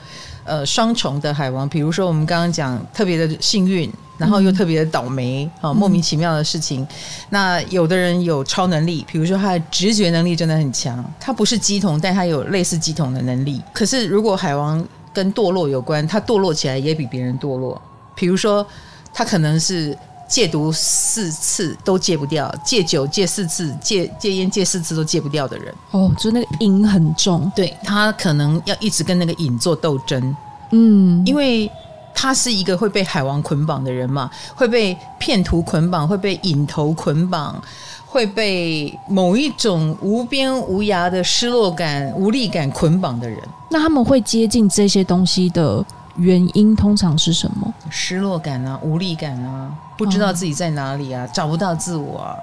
[0.46, 3.88] 呃，双重的海王，比如说我们刚刚讲特别的幸运，
[4.20, 6.88] 然后又特别的倒霉啊、嗯，莫名其妙的事情。
[7.30, 13.60] 那有的人有超能力，比如说他的直觉能力真的很强，他不是鸡童，但他有类似鸡童的能力。
[13.74, 17.82] 可是如果海王跟堕落有关，他堕落起来也比别人堕落。
[18.14, 18.64] 比如说
[19.12, 19.98] 他可能是。
[20.30, 30.36] 戒毒四次都戒不掉，戒酒戒四次，戒戒烟戒四次都戒不掉的人，哦，就那个瘾很重，对，他可能要一直跟那个瘾做斗争，
[30.70, 31.68] 嗯，因为
[32.22, 37.62] 他是一个会被海王捆绑的人嘛，会被骗徒捆绑，会被引头捆绑，
[38.06, 43.40] 会被某一种无边无涯的失落感、无力感捆绑的人，
[43.72, 45.86] 那他们会接近这些东西的。
[46.18, 47.74] 原因通常是什么？
[47.90, 52.36] 失落感啊，无力感啊，不知道自己在哪里啊，哦、找不到自我啊。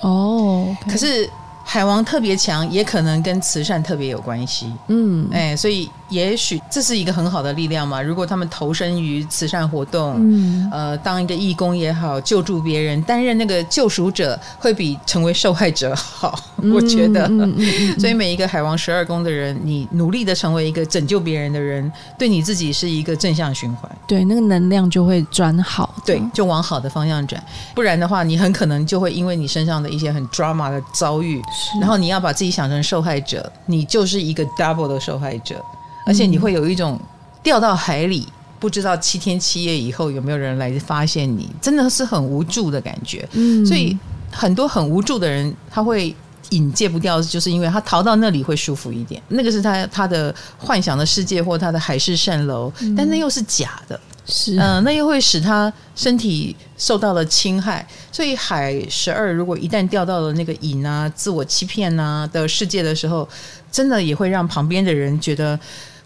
[0.00, 1.28] 哦，okay、可是
[1.62, 4.72] 海王特别强，也可能跟慈善特别有关系。
[4.86, 5.90] 嗯，哎，所以。
[6.10, 8.02] 也许这是一个很好的力量嘛。
[8.02, 16.38] 如果他们投身于慈善活动，嗯，呃，当一个义工也好，救助别人，担任那个救赎者，会比成为受害者好。
[16.62, 23.90] 嗯、 我觉得，嗯嗯嗯、所以每一个海王十二宫的人，你努力的成为一个拯救别人的人，对你自己是一个正向循环。
[24.06, 27.42] 对，那个能量就会转好，对，就往好的方向转。
[27.74, 31.40] 不然的话，你很可能就会因为你身上的一些很 drama 的遭遇，
[31.80, 35.64] 然后你要把自己想成受害者，你就是一个 double 的受害者。
[36.06, 37.00] 而且你会有一种
[37.42, 38.26] 掉到海里，
[38.58, 43.26] 不知道七天七夜以后有没有人来发现你，真的是很无助的感觉。
[43.32, 43.96] 嗯，所以
[44.30, 46.14] 很多很无助的人，他会
[46.50, 49.22] 引戒不掉，就是因为他逃到那里会舒服一点。
[49.28, 53.98] 那个是他他的幻想的世界或他的海市蜃楼，但那又是假的。
[54.26, 57.86] 是，嗯、呃，那又会使他身体受到了侵害。
[58.12, 63.26] 所以海十二如果一旦掉到了那个瘾啊、自我欺骗啊的世界的时候，
[63.72, 65.58] 真的也会让旁边的人觉得。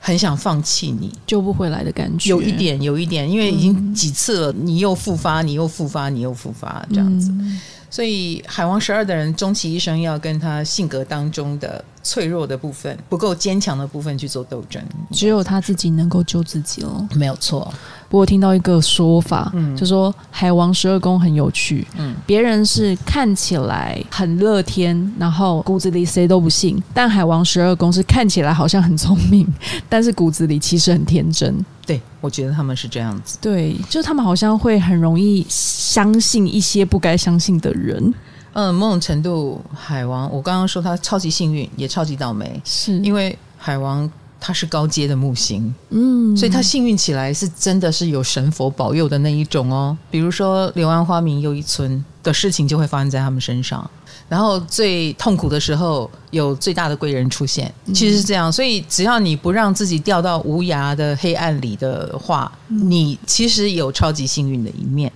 [0.06, 7.30] 很想放弃你，救不回来的感觉，有一点，有一点，因为已经几次了，你又复发，你又复发，你又复发，这样子。
[7.30, 14.82] 嗯、所以海王十二的人，终其一生要跟他性格当中的脆弱的部分、不够坚强的部分去做斗争。
[15.10, 17.72] 只有他自己能够救自己了，没有错。
[18.10, 29.46] 我听到一个说法，嗯，就说海王十二宫很有趣，嗯，别人是看起来很乐天，然后骨子里谁都不信；但海王十二宫是看起来好像很聪明，
[29.88, 31.64] 但是骨子里其实很天真。
[31.86, 33.36] 对，我觉得他们是这样子。
[33.40, 38.14] 对，就他们好像会很容易相信一些不该相信的人。
[38.52, 44.08] 嗯，某种程度，海王，我刚刚说他超级幸运，也超级倒霉，是因为海王。
[44.46, 49.96] 他是高阶的木星，嗯，所以他幸运起来是真的是有神佛保佑的那一种哦。
[50.10, 53.90] 比如说柳暗花明又一村的事情就会发生在他们身上，
[54.28, 58.52] 然后最痛苦的时候有最大的贵人出现，其实是这样。
[58.52, 65.10] 所以只要你不让自己掉到无涯的黑暗里的话，你其实有超级幸运的一面。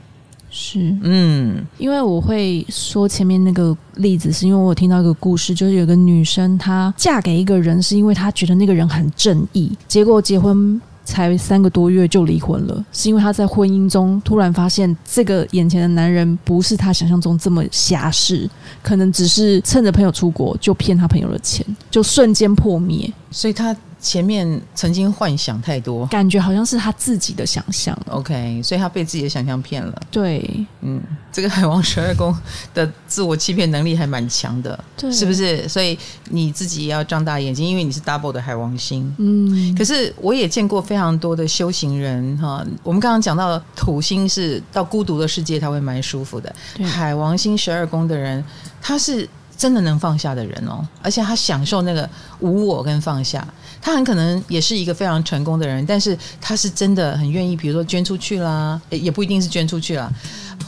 [0.50, 18.48] 是，嗯，因为我会说前面那个例子，是因为我有听到一个故事，就是有个女生她嫁给一个人，是因为她觉得那个人很正义，结果结婚才三个多月就离婚了，是因为她在婚姻中突然发现这个眼前的男人不是她想象中这么侠士，
[18.82, 23.76] 可能只是趁着朋友出国就骗她朋友的钱，就瞬间破灭，所以她。
[24.08, 27.94] 前面曾经幻想太多，感觉好像是他自己的想象。
[28.08, 30.02] OK，所以他被自己的想象骗了。
[30.10, 30.98] 对，嗯，
[31.30, 32.34] 这个海王十二宫
[32.72, 35.68] 的自我欺骗能力还蛮强的，对是不是？
[35.68, 35.98] 所以
[36.30, 39.14] 你自己也要张大眼睛，因为你是 Double 的海王星。
[39.18, 42.64] 嗯，可是我也见过非常多的修行人哈。
[42.82, 46.50] 我们刚刚讲到土星是到孤独的世界，他会蛮舒服的。
[46.74, 48.42] 对海王星十二宫的人，
[48.80, 53.46] 他是真的能放下的人哦，而且他享受那个无我跟放下。
[53.80, 60.10] 他很可能也是一个非常成功的人，但是他是真的很愿意，比如说捐出去啦，也不一定是捐出去啦，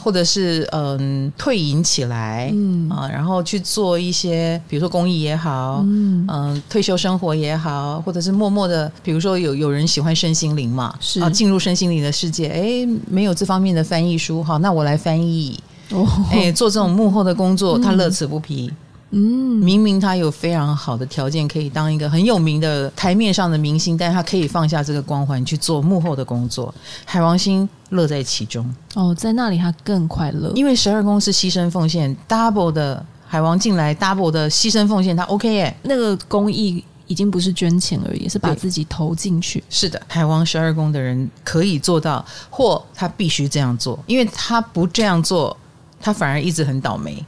[0.01, 2.89] 或者是嗯退隐起来，嗯。
[2.89, 6.25] 啊，然后去做一些，比如说公益也好，嗯。
[6.29, 11.21] 嗯，退休生活也好，或者是默默的，比如说有有人喜欢身心灵嘛，是。
[11.21, 15.61] 啊，进入身心灵的世界，哎，没有这方面的翻译书，好，那我来翻译，
[15.93, 18.71] 哦， 哎，做这种幕后的工作，他乐此不疲。
[19.13, 19.19] 嗯，
[19.59, 26.73] 明明他有非常好的条件，可以当一个很有名的台面上的明星，但是他可以放下这个光环去做幕后的工作。
[27.03, 35.75] 海王星乐在其中哦，在那里他更快乐，因为十二宫是牺牲奉献，double 的海王进来，double 的牺牲奉献，他 OK 耶。
[35.83, 39.61] 那个公益已经不是捐钱而已，是把自己投进去。
[39.69, 45.57] 是的，海王十二宫的人可以做到，或他必须这样做，因为他不这样做，
[46.01, 47.23] 他反而一直很倒霉。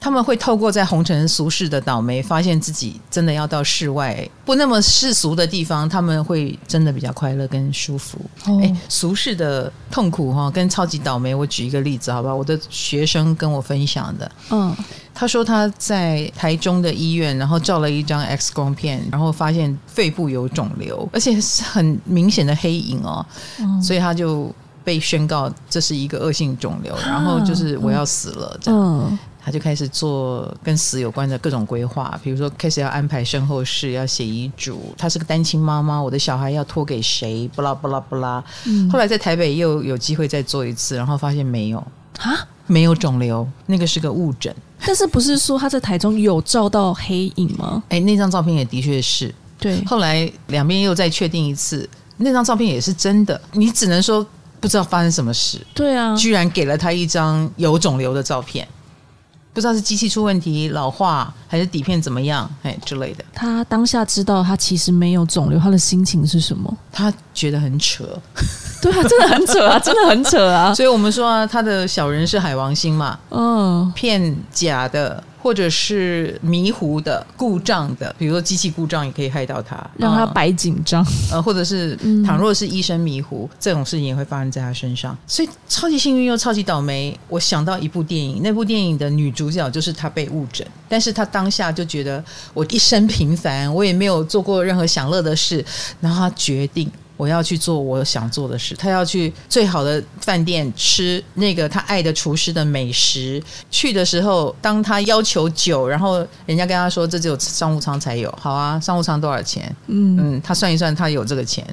[0.00, 8.16] 他们会透过在红尘俗世的倒霉，发现自己真的要到世外不那么世俗的地方，他们会真的比较快乐跟舒服。
[8.46, 12.36] 哦、诶，俗世的痛苦哈，跟超级倒霉，我举一个例子好不好？
[12.36, 14.72] 我的学生跟我分享的，嗯，
[15.12, 23.26] 他说他在台中的医院，然后照了一张 X 光片，然后发现肺部有肿瘤，而且是很明显的黑影哦，
[23.58, 24.54] 嗯、所以他就
[24.88, 28.80] 被宣告这是一个恶性肿瘤，然后就是我要死了这样。
[28.80, 34.94] 嗯他就开始做跟死有关的各种规划，比如说开始要安排身后事，要写遗嘱。
[34.98, 37.48] 她是个单亲妈妈，我的小孩要托给谁？
[37.54, 38.44] 不啦不啦不啦。
[38.66, 41.78] 嗯、后来在台北又有机会再做一次，然后发现没有
[42.18, 44.54] 啊，没有肿瘤，那个是个误诊。
[44.84, 47.82] 但是不是说他在台中有照到黑影吗？
[47.88, 49.34] 哎，那张照片也的确是。
[49.58, 53.40] 对，后来两边又再确定一次，那张照片也是真的。
[53.52, 54.26] 你只能说
[54.60, 55.58] 不知道发生什么事。
[55.74, 58.66] 对啊，居然给了他一张有肿瘤的照片。
[59.54, 63.24] 不知道是机器出问题、老化，还是底片怎么样，哎之类的。
[63.34, 66.72] 他当下知道他其实没有肿瘤，他的心情是什么？
[66.92, 68.04] 他觉得很扯。
[68.80, 70.72] 对啊，真的很扯啊， 真的很扯啊。
[70.72, 75.22] 所以我们说啊，他的小人是海王星嘛，嗯，骗假的。
[75.48, 81.02] 或者是迷糊的、故障的，比如说机器故障也可以害到他，让他白紧张。
[81.32, 85.16] 呃，或者是倘若是医生迷糊，嗯、这种事情也会发生在他身上。
[85.26, 87.18] 所以超级幸运又超级倒霉。
[87.28, 92.22] 我想到一部电影，那部电影的女主角就是她被误诊，但是她当下就觉得
[92.52, 95.64] 我一生平凡，我也没有做过任何享乐的事，
[95.98, 96.92] 然后她决定。
[97.18, 98.74] 我要去做我想做的事。
[98.76, 103.42] 他要去最好的饭店吃那个他爱的厨师的美食。
[103.70, 108.32] 去的时候，当他要求酒，然后人家跟他说这只有商务舱才有。
[108.40, 109.74] 好啊，商务舱多少钱？
[109.88, 111.66] 嗯嗯，他算一算，他有这个钱，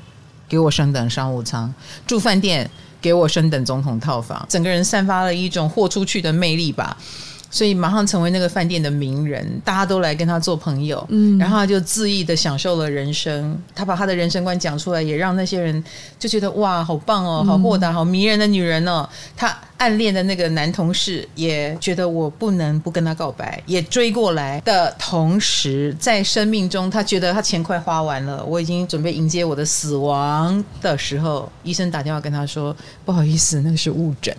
[0.49, 1.73] 给我升等商务舱。
[2.07, 2.69] 住饭店，
[2.99, 4.43] 给我升等总统套房。
[4.49, 6.97] 整个人散发了一种豁出去的魅力吧。
[7.55, 13.57] 所以马上成为那个饭店的名人，大家都来跟他做朋友，嗯，然后他就恣意的享受了人生。
[13.73, 15.81] 他把他的人生观讲出来，也让那些人
[16.19, 19.07] 就觉得哇，好棒哦，好豁达，好迷人的女人哦。
[19.37, 32.75] 他暗恋的那个男同事也觉得我不能不跟他告白，也追过来的同时，在生命中他觉得他钱快花完了，我已经准备迎接我的死亡的时候，医生打电话跟他说
[33.05, 34.35] ：“不好意思，那个是误诊。”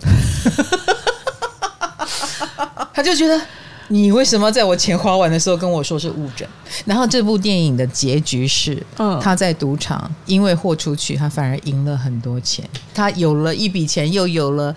[2.93, 3.39] 他就觉得，
[3.89, 6.47] 你为什么在我钱花完的时候跟我说是误诊？
[6.85, 12.67] 然后这部电影的结局是，嗯他在赌场因为豁出去，他反而赢了很多钱。
[12.93, 14.75] 他有了一笔钱，又有了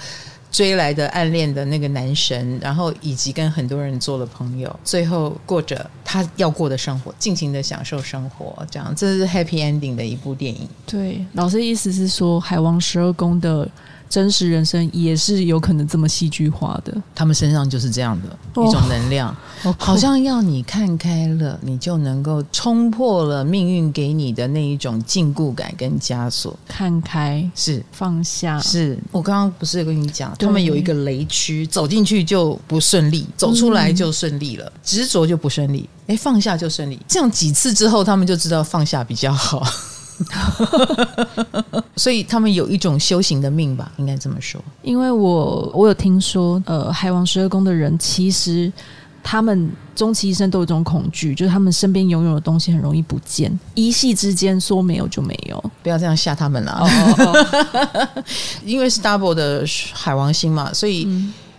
[0.52, 8.64] 追来的暗恋的那个男神，然后以及跟很多人做了朋友，最后过着他要过的生活，尽情的享受生活。
[8.70, 10.68] 这样，这是 happy ending 的一部电影。
[10.86, 13.68] 对，老师意思是说，海王十二宫的。
[14.10, 26.58] 真实人生也是有可能这么戏剧化的，他们身上就是这样的一种能量，哦、好像要你看开了，你就能够冲破了命运给你的那一种禁锢感跟枷锁。
[26.66, 27.82] 看开是。
[27.92, 28.98] 放下，是。
[29.12, 36.98] 我刚刚不是有跟你讲，他们有一个雷区，走进去就不顺利，走出来就顺利了，嗯、执着就不顺利，哎，放下就顺利。
[37.06, 39.64] 这样几次之后，他们就知道放下比较好。
[41.96, 44.62] 所以他们有一种修行的命吧，应该这么说。
[44.82, 48.72] 因为我我有听说，呃，海王十二宫的人其实
[49.22, 55.62] 他们终其一生都有一种恐惧，就是他们身边拥有的东西很容易不见，一夕之间说没有就没有。
[55.82, 57.46] 不要这样吓他们了，哦哦
[57.94, 58.24] 哦
[58.64, 61.08] 因为是 double 的海王星嘛，所以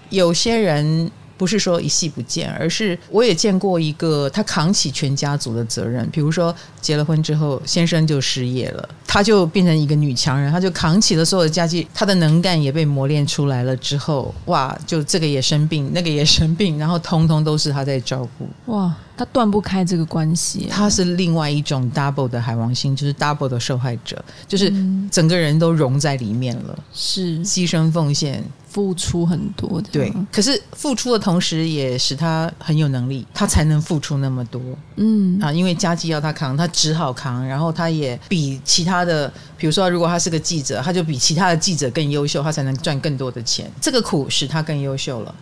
[0.09, 1.09] 有些人。
[1.42, 6.08] 不是说一夕不见，而是我也见过一个，他扛起全家族的责任。
[6.12, 13.76] 比如说结了婚之后，先生就失业了，他就变成一个女强人，他就扛起了所有的家计，他的能干也被磨练出来了。
[13.78, 18.48] 之后，哇，就这个也生病，那个也生病，然后通通都是他在照顾。
[18.72, 20.68] 哇，他断不开这个关系。
[20.70, 24.72] 他是另外一种 double 的海王星，就是 double 的受害者，就是
[25.10, 28.44] 整个人都融在里面了，是牺牲奉献。
[28.72, 34.61] 付出很多的，对，可是付出的同时，也使他很有能力，他才能付出那么多。
[34.95, 37.45] 嗯啊，因为家计要他扛，他只好扛。
[37.45, 43.69] 然后他也比其他的，比如说，如果他是个记者，他就比其他的记者更优秀，他才能赚更多的钱。
[43.82, 45.36] 这个苦使他更优秀了。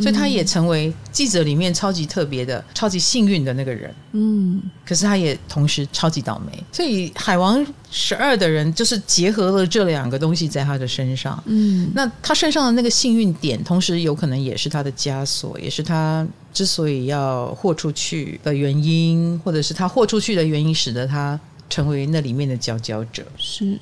[0.00, 3.94] 所以他也成为记者里面超级特别的、超级幸运的那个人。
[4.12, 6.64] 嗯，可是他也同时超级倒霉。
[6.72, 11.42] 所以海王十二的人就是结合了这两个东西在他的身上。
[11.46, 21.38] 嗯，那他身上的那个幸运点，同时有可能也是他的枷锁，也是他之所以要豁出去的原因，或者是他豁出去的原因，使得他
[21.68, 23.22] 成为那里面的佼佼者。
[23.36, 23.78] 是。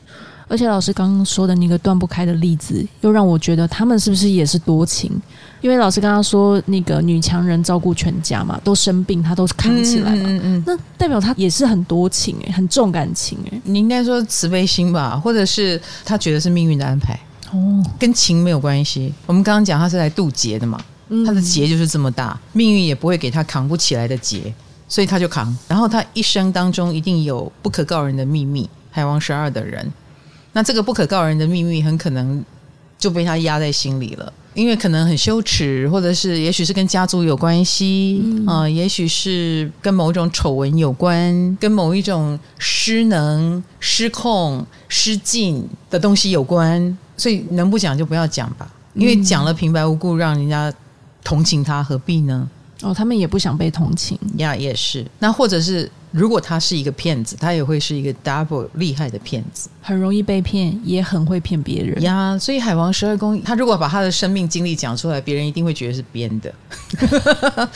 [0.51, 5.09] 而且老师刚刚说的那个断不开的例子，又让我觉得他们是不是也是多情？
[5.61, 10.23] 因为老师刚刚说那个女强人照顾全家嘛，都生病，她都是扛起来嘛。
[10.25, 13.63] 嗯嗯，嗯，那代表她也是很多情诶，很重感情诶。
[13.63, 17.17] 你应该说慈悲心吧，或者是她觉得是命运的安排
[17.53, 19.15] 哦，跟情没有关系。
[19.27, 20.81] 我们刚刚讲她是来渡劫的嘛，
[21.25, 24.53] 她的劫就是这么大，命运也不会给她扛不起来的劫，
[24.89, 25.57] 所以她就扛。
[25.69, 29.87] 然后她一生当中一定有不可告人的秘密，海王十二的人。
[30.53, 32.45] 那这个不可告人的秘密，很可能
[32.99, 38.63] 就被他压在心里了，因为可能很羞耻，或者是也许是跟家族有关系啊、嗯。
[38.63, 50.73] 呃，也许是跟某种丑闻有关，跟某一种失能、失控、失禁的东西有关，所以能不讲就不要讲吧，因为讲了平白无故让人家
[51.23, 52.49] 同情他，何必呢？
[52.83, 54.19] 哦，他们也不想被同情。
[54.39, 55.07] 呀，也是。
[55.19, 62.37] 那或者是如果他是一个骗子，他也会是一个 double 厉害的骗子，很容易被骗，也很会骗别人呀。
[62.39, 66.53] 所以海王十二宫，他如果把他的生命经历讲出来，别人一定会觉得是编的，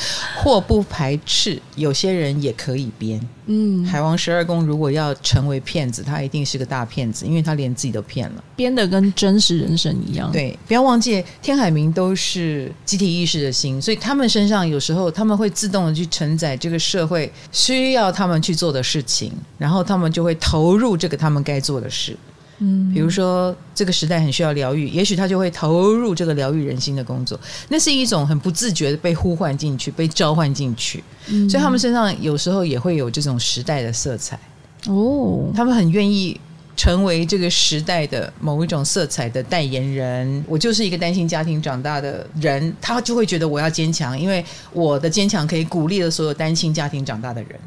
[0.43, 3.21] 或不排斥有些人也可以编。
[3.47, 10.33] 嗯，海王十二宫如果要成为骗子，他一定是个大骗子，因为他连自己都骗了，编的跟真实人生一样。
[10.33, 22.17] 对，不要忘记天海明都是集体意识的心，所以他们身上有时候他们会自动的去承载这个社会需要他们去做的事情，然后他们就会投入这个他们该做的事。
[22.59, 27.39] 嗯，比如说这个时代很需要疗愈，也许他就会投入这个疗愈人心的工作。
[27.69, 31.03] 那是一种很不自觉的被呼唤进去、被召唤进去。
[31.29, 34.39] 嗯，所以他们身上有时候也会有这种时代的色彩。
[34.87, 36.39] 哦，他们很愿意
[36.77, 40.45] 成为这个时代的某一种色彩的代言人。
[40.47, 47.59] 我就是一个单亲家庭长大的人，他就会觉得我要坚强，因为我的坚强可以鼓励了所有单亲家庭长大的人。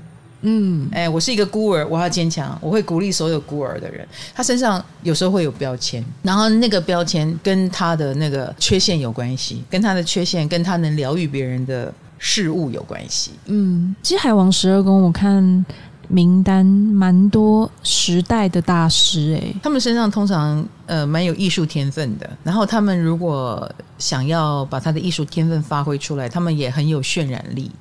[0.42, 4.08] 嗯，哎，我是一个孤儿，我要坚强，我会鼓励所有孤儿的人。
[4.36, 13.32] 他身上有时候会有标签，然后那个标签跟他的那个缺陷有关系，跟他的缺陷跟他能疗愈别人的事物有关系。
[13.48, 15.66] 嗯，其实海王十二宫，我看
[16.08, 22.30] 名单蛮多时代的大师，哎，他们身上通常呃蛮有艺术天分的。
[22.44, 23.68] 然后他们如果
[23.98, 27.72] 想要把他的艺术天分发挥出来，他们也很有渲染力，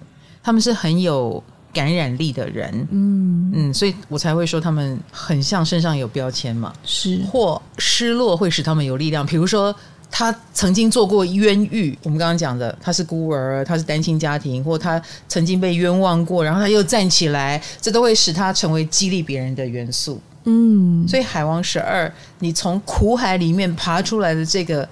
[0.43, 1.45] 他们是很有。
[1.77, 9.27] 感染力的人，嗯嗯，所以我才会说他们很像身上有标签嘛，是或失落会使他们有力量。
[9.27, 9.75] 比如说，
[10.11, 20.19] 他曾经做过冤狱，我们刚刚讲的，他是孤儿，他是单亲家庭，或他曾经被冤枉过，然后他又站起来，这都会使他成为激励别人的元素。
[20.45, 24.89] 嗯，所以海王十二，你从苦海里面爬出来的这个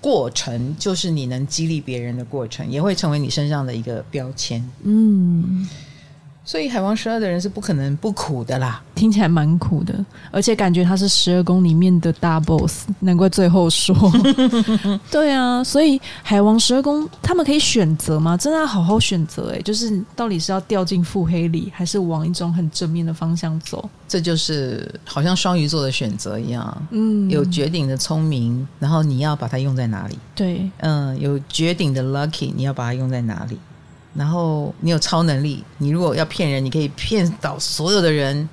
[0.00, 4.62] 过程，就是你能激励别人的过程，也会成为你身上的一个标签。
[4.82, 5.66] 嗯。
[6.46, 9.92] 所以海王十二的人是不可能不苦的啦，听起来蛮苦的，
[10.30, 13.94] 而且感觉他是十二宫里面的大 boss，难怪最后说。
[15.10, 18.36] 对啊，所以海王十二宫他们可以选择吗？
[18.36, 23.90] 真的要好好选择哎，就是到底是要掉进腹黑里，还是往一种很正面的方向走？
[24.06, 30.16] 这就是好像双鱼座的选择一样，嗯，有绝顶的聪明，然后你要把它用在哪里？
[30.36, 33.58] 对，嗯，有绝顶的 lucky，你要把它用在哪里？
[34.16, 38.48] 然后你有超能力，你如果要骗人，你可以骗倒所有的人，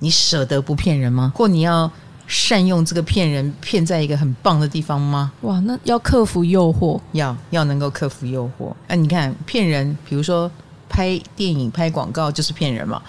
[0.00, 1.32] 你舍得不骗人吗？
[1.34, 1.90] 或你要
[2.26, 5.32] 善用这个骗人，骗在一个很棒的地方吗？
[5.40, 8.70] 哇，那要克服诱惑，要要能够克服诱惑。
[8.86, 10.50] 哎、啊，你看骗人，比如说
[10.88, 13.02] 拍电影、拍广告就是骗人嘛，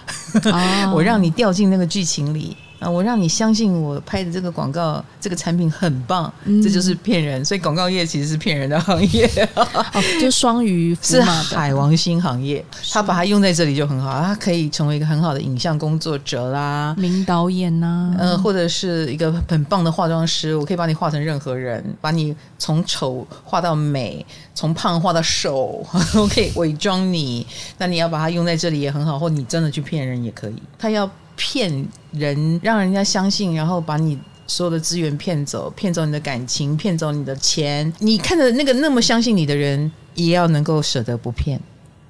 [0.44, 2.56] 哦、 我让你掉进那个剧情里。
[2.80, 2.90] 啊！
[2.90, 7.44] 我让你相信我拍的这个广告，这个产品很棒，嗯、这就是骗人。
[7.44, 24.24] 所以广告业其实是骗人的行业， 哦、就双鱼 是海王星行业，他把它用在这里就很好，他可以成为一个很好的影像工作者啦，名导演呐、啊，呃，或者是一个很棒的化妆师，我可以把你画成任何人，把你从丑画到美，
[24.54, 25.84] 从胖画到瘦，
[26.16, 27.46] 我可以伪装你。
[27.76, 30.56] 那你要把它用在这里也很好，或你真的去骗人也可以。
[30.78, 31.08] 他要。
[31.36, 37.92] 骗人，让人家相信，然后把你所有的资源骗走，骗走你的感情，骗走你的钱。
[37.98, 41.60] 你看着那个那么相信你的人，也要能够舍得不骗，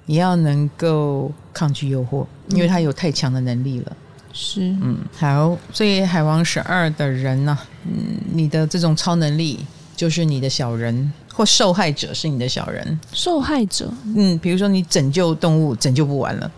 [0.07, 3.97] 也要能够抗拒诱惑，因为他有太强的能力了。
[4.33, 5.57] 是，嗯，好。
[5.73, 9.59] 所以海王十二的人呢、啊，嗯，你的这种超能力
[9.97, 13.01] 就是你的小人，或受害者是你的小人。
[13.13, 16.51] 受害者，嗯，比如说你拯救动物，拯救不完了。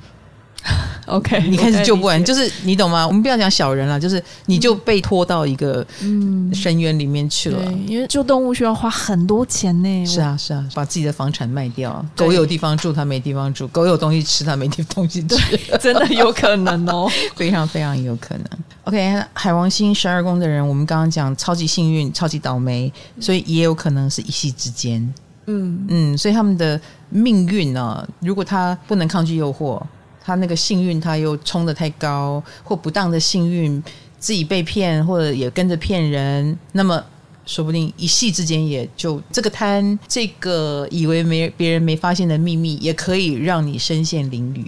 [1.07, 3.07] OK， 你开始救不完，就是你懂吗？
[3.07, 7.59] 我们不要讲小人了，就是你就被拖到一个嗯深渊里面去了。
[7.67, 10.07] 嗯、因为救动物需要花很多钱呢。
[10.07, 15.37] 是啊，是啊，把自己的房产卖掉，狗有地方住，它没地方住；狗有东西吃，它没地东西吃。
[15.79, 18.47] 真的有可能哦， 非常非常有可能。
[18.85, 25.13] OK，海王星十二宫的人，我们刚刚讲超级幸运、超级倒霉，所以也有可能是一夕之间。
[25.47, 26.81] 嗯嗯，所以他们的
[27.11, 29.83] 命运呢、啊，如果他不能抗拒诱惑。
[30.25, 33.83] 他那个幸运，他又冲得太高，或不当的幸运，
[34.19, 37.05] 自己被骗，或者也跟着骗人，那么
[37.45, 44.65] 说不定一夕之间也就这个贪，这个以为没别人没发现的秘密，也可以让你身陷囹圄，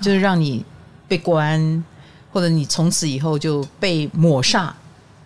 [0.00, 0.64] 就是让你
[1.06, 1.84] 被关，
[2.32, 4.70] 或者你从此以后就被抹煞。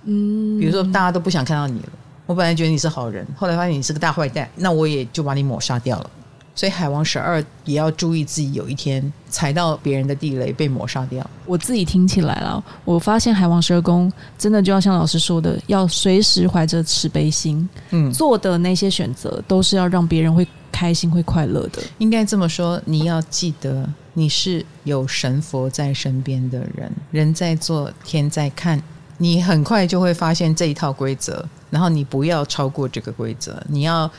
[0.04, 1.88] 嗯，比如说大家都不想看到你了，
[2.26, 6.10] 我本来觉得你是好人，后来发现你是个大坏蛋，那我也就把你抹杀掉了。
[6.54, 11.28] 所以海王十二也要注意自己有一天踩到别人的地雷被抹杀掉。
[11.46, 21.82] 我自己听起来了，我发现海王十二宫真的就要像老师说的，要随时怀着慈悲心，嗯，做的那些选择都是要让别人会开心、会快乐的。
[21.98, 28.80] 应该这么说，你要记得你是有神佛在身边的人，人在做，天在看，
[29.18, 34.10] 你很快就会发现这一套规则，然后你不要超过这个规则，你要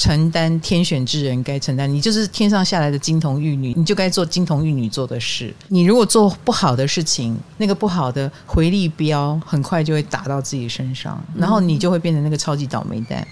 [0.00, 5.54] 承担天选之人该承担，你就是天上下来的金童玉女，你就该做金童玉女做的事。
[5.68, 13.26] 你如果做不好的事情，那个不好的回力镖很快就会打到自己身上，然后你就会变成那个超级倒霉蛋，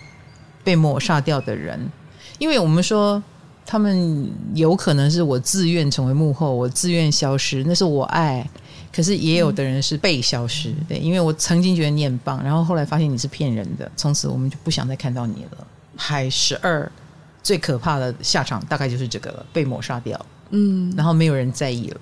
[0.62, 1.80] 被抹杀掉的人。
[2.38, 3.22] 因为我们说。
[3.70, 8.42] 他们有可能是我自愿成为幕后，我自愿消失，那是我爱。
[8.90, 15.66] 可是也有的人是被消失，对，因为我曾经觉得你很棒，然后后来发现你是骗人的，从此我们就不想再看到你了。
[15.98, 16.90] 海十二
[17.42, 20.18] 最可怕的下场大概就是这个了，被抹杀掉，
[20.50, 22.00] 嗯，然后没有人在意了。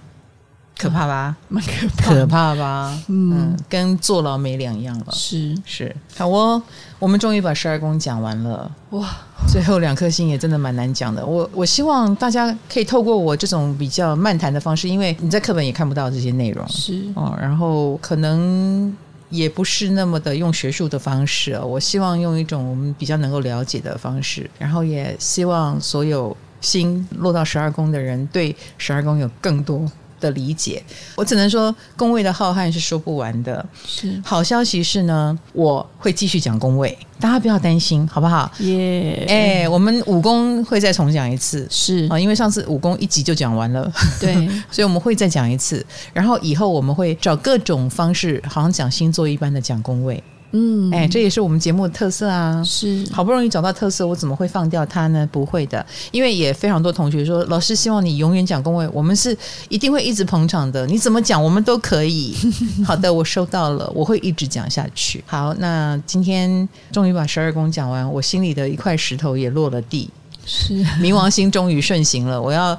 [0.79, 1.35] 可怕吧？
[1.49, 3.03] 蛮可怕，可怕吧？
[3.09, 5.07] 嗯，跟坐牢没两样了。
[5.11, 6.63] 是是，好哦，
[6.99, 8.71] 我们终于把十二宫讲完了。
[8.91, 9.09] 哇，
[9.49, 11.25] 最后两颗星也真的蛮难讲的。
[11.25, 16.69] 我我希望大家可以透过我这种比较漫谈的方式，因为你在课本也看不到这些内容。
[16.69, 18.95] 是哦，然后可能
[19.31, 21.59] 也不是那么的用学术的方式。
[21.61, 29.91] 我希望用一种我们比较能够了解的方式，然后也希望所有心落到十二宫的人对十二宫有更多
[30.27, 30.83] 的理解，
[31.15, 33.65] 我只能说宫位的浩瀚是说不完的。
[33.87, 38.51] 是好消息是呢，我会继续讲宫位，大家不要担心，好不好？
[38.59, 39.25] 耶！
[39.29, 44.35] 哎，我们武功会再重讲一次，是啊，因为上次武功一集就讲完了，对，
[44.71, 45.85] 所以我们会再讲一次。
[46.13, 50.23] 然后以后我们会找各种方式，好像讲星座一般的讲宫位。
[50.53, 52.63] 嗯，哎，这也是我们节目的特色啊！
[52.65, 55.29] 是好不容易找到特色，我怎么会放掉它呢？
[55.31, 59.37] 不会的，因为也非常多同学说，老师希望你永远讲工位，我们是
[59.69, 60.87] 一定会一直捧场的。
[60.87, 62.35] 你怎么讲，我们都可以。
[62.87, 65.23] 好的，我收到了，我会一直讲下去。
[65.27, 70.09] 好，那今天终于把十二宫讲完，我心里的一块石头也落了地。
[70.47, 72.79] 是冥王星终于顺行了，我要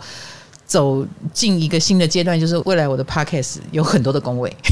[0.65, 4.55] 走进一个新的阶段，就是未来我的 podcast 有很多的工位。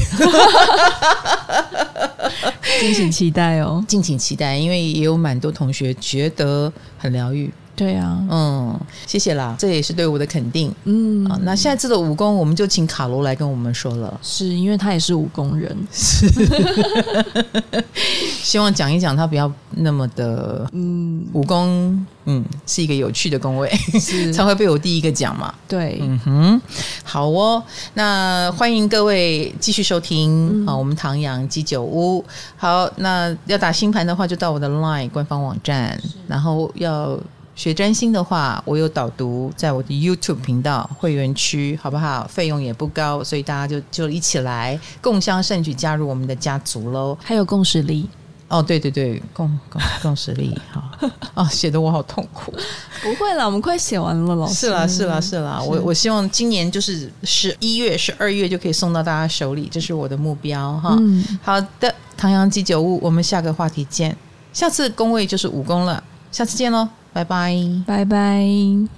[2.80, 7.50] 敬请期待哦，敬请期待，因为也有蛮多同学觉得很疗愈。
[7.76, 10.74] 对啊，嗯，谢谢啦，这也是对我的肯定。
[10.84, 16.26] 嗯，啊，那下一次的武功，我们就请卡罗来跟我们说了，是因为他也是武功人，是，
[18.42, 23.70] 希望讲一讲他不要那么的，嗯，武功，嗯，是一个有趣的工位，
[24.00, 25.54] 是 才会被我第一个讲嘛。
[25.68, 26.60] 对，嗯哼，
[27.04, 27.62] 好哦，
[27.92, 32.24] 那欢迎各位继续收听啊，嗯，我们唐阳鸡酒屋。
[32.56, 37.20] 好，那要打星盘的话，就到我的 LINE 官方网站，然后要。
[37.56, 42.26] 学占星的话，我有导读在我的 YouTube 频道会员区，好不好？
[42.28, 47.16] 费用也不高，所以大家就就一起来共襄盛举，加入我们的家族喽。
[47.24, 48.06] 还有共识力
[48.48, 50.82] 哦，对对对，共共共识力， 好
[51.32, 52.52] 哦，写的我好痛苦。
[53.02, 54.54] 不会啦，我们快写完了，老师。
[54.54, 60.94] 是啦是啦是啦，是我我希望今年就是十一月、十二月就可以送到大家手里，这是我的目标哈。
[61.00, 64.14] 嗯，好的，唐阳鸡酒屋，我们下个话题见。
[64.52, 66.86] 下次工位就是武功了，下次见喽。
[67.16, 68.96] 拜拜，拜拜。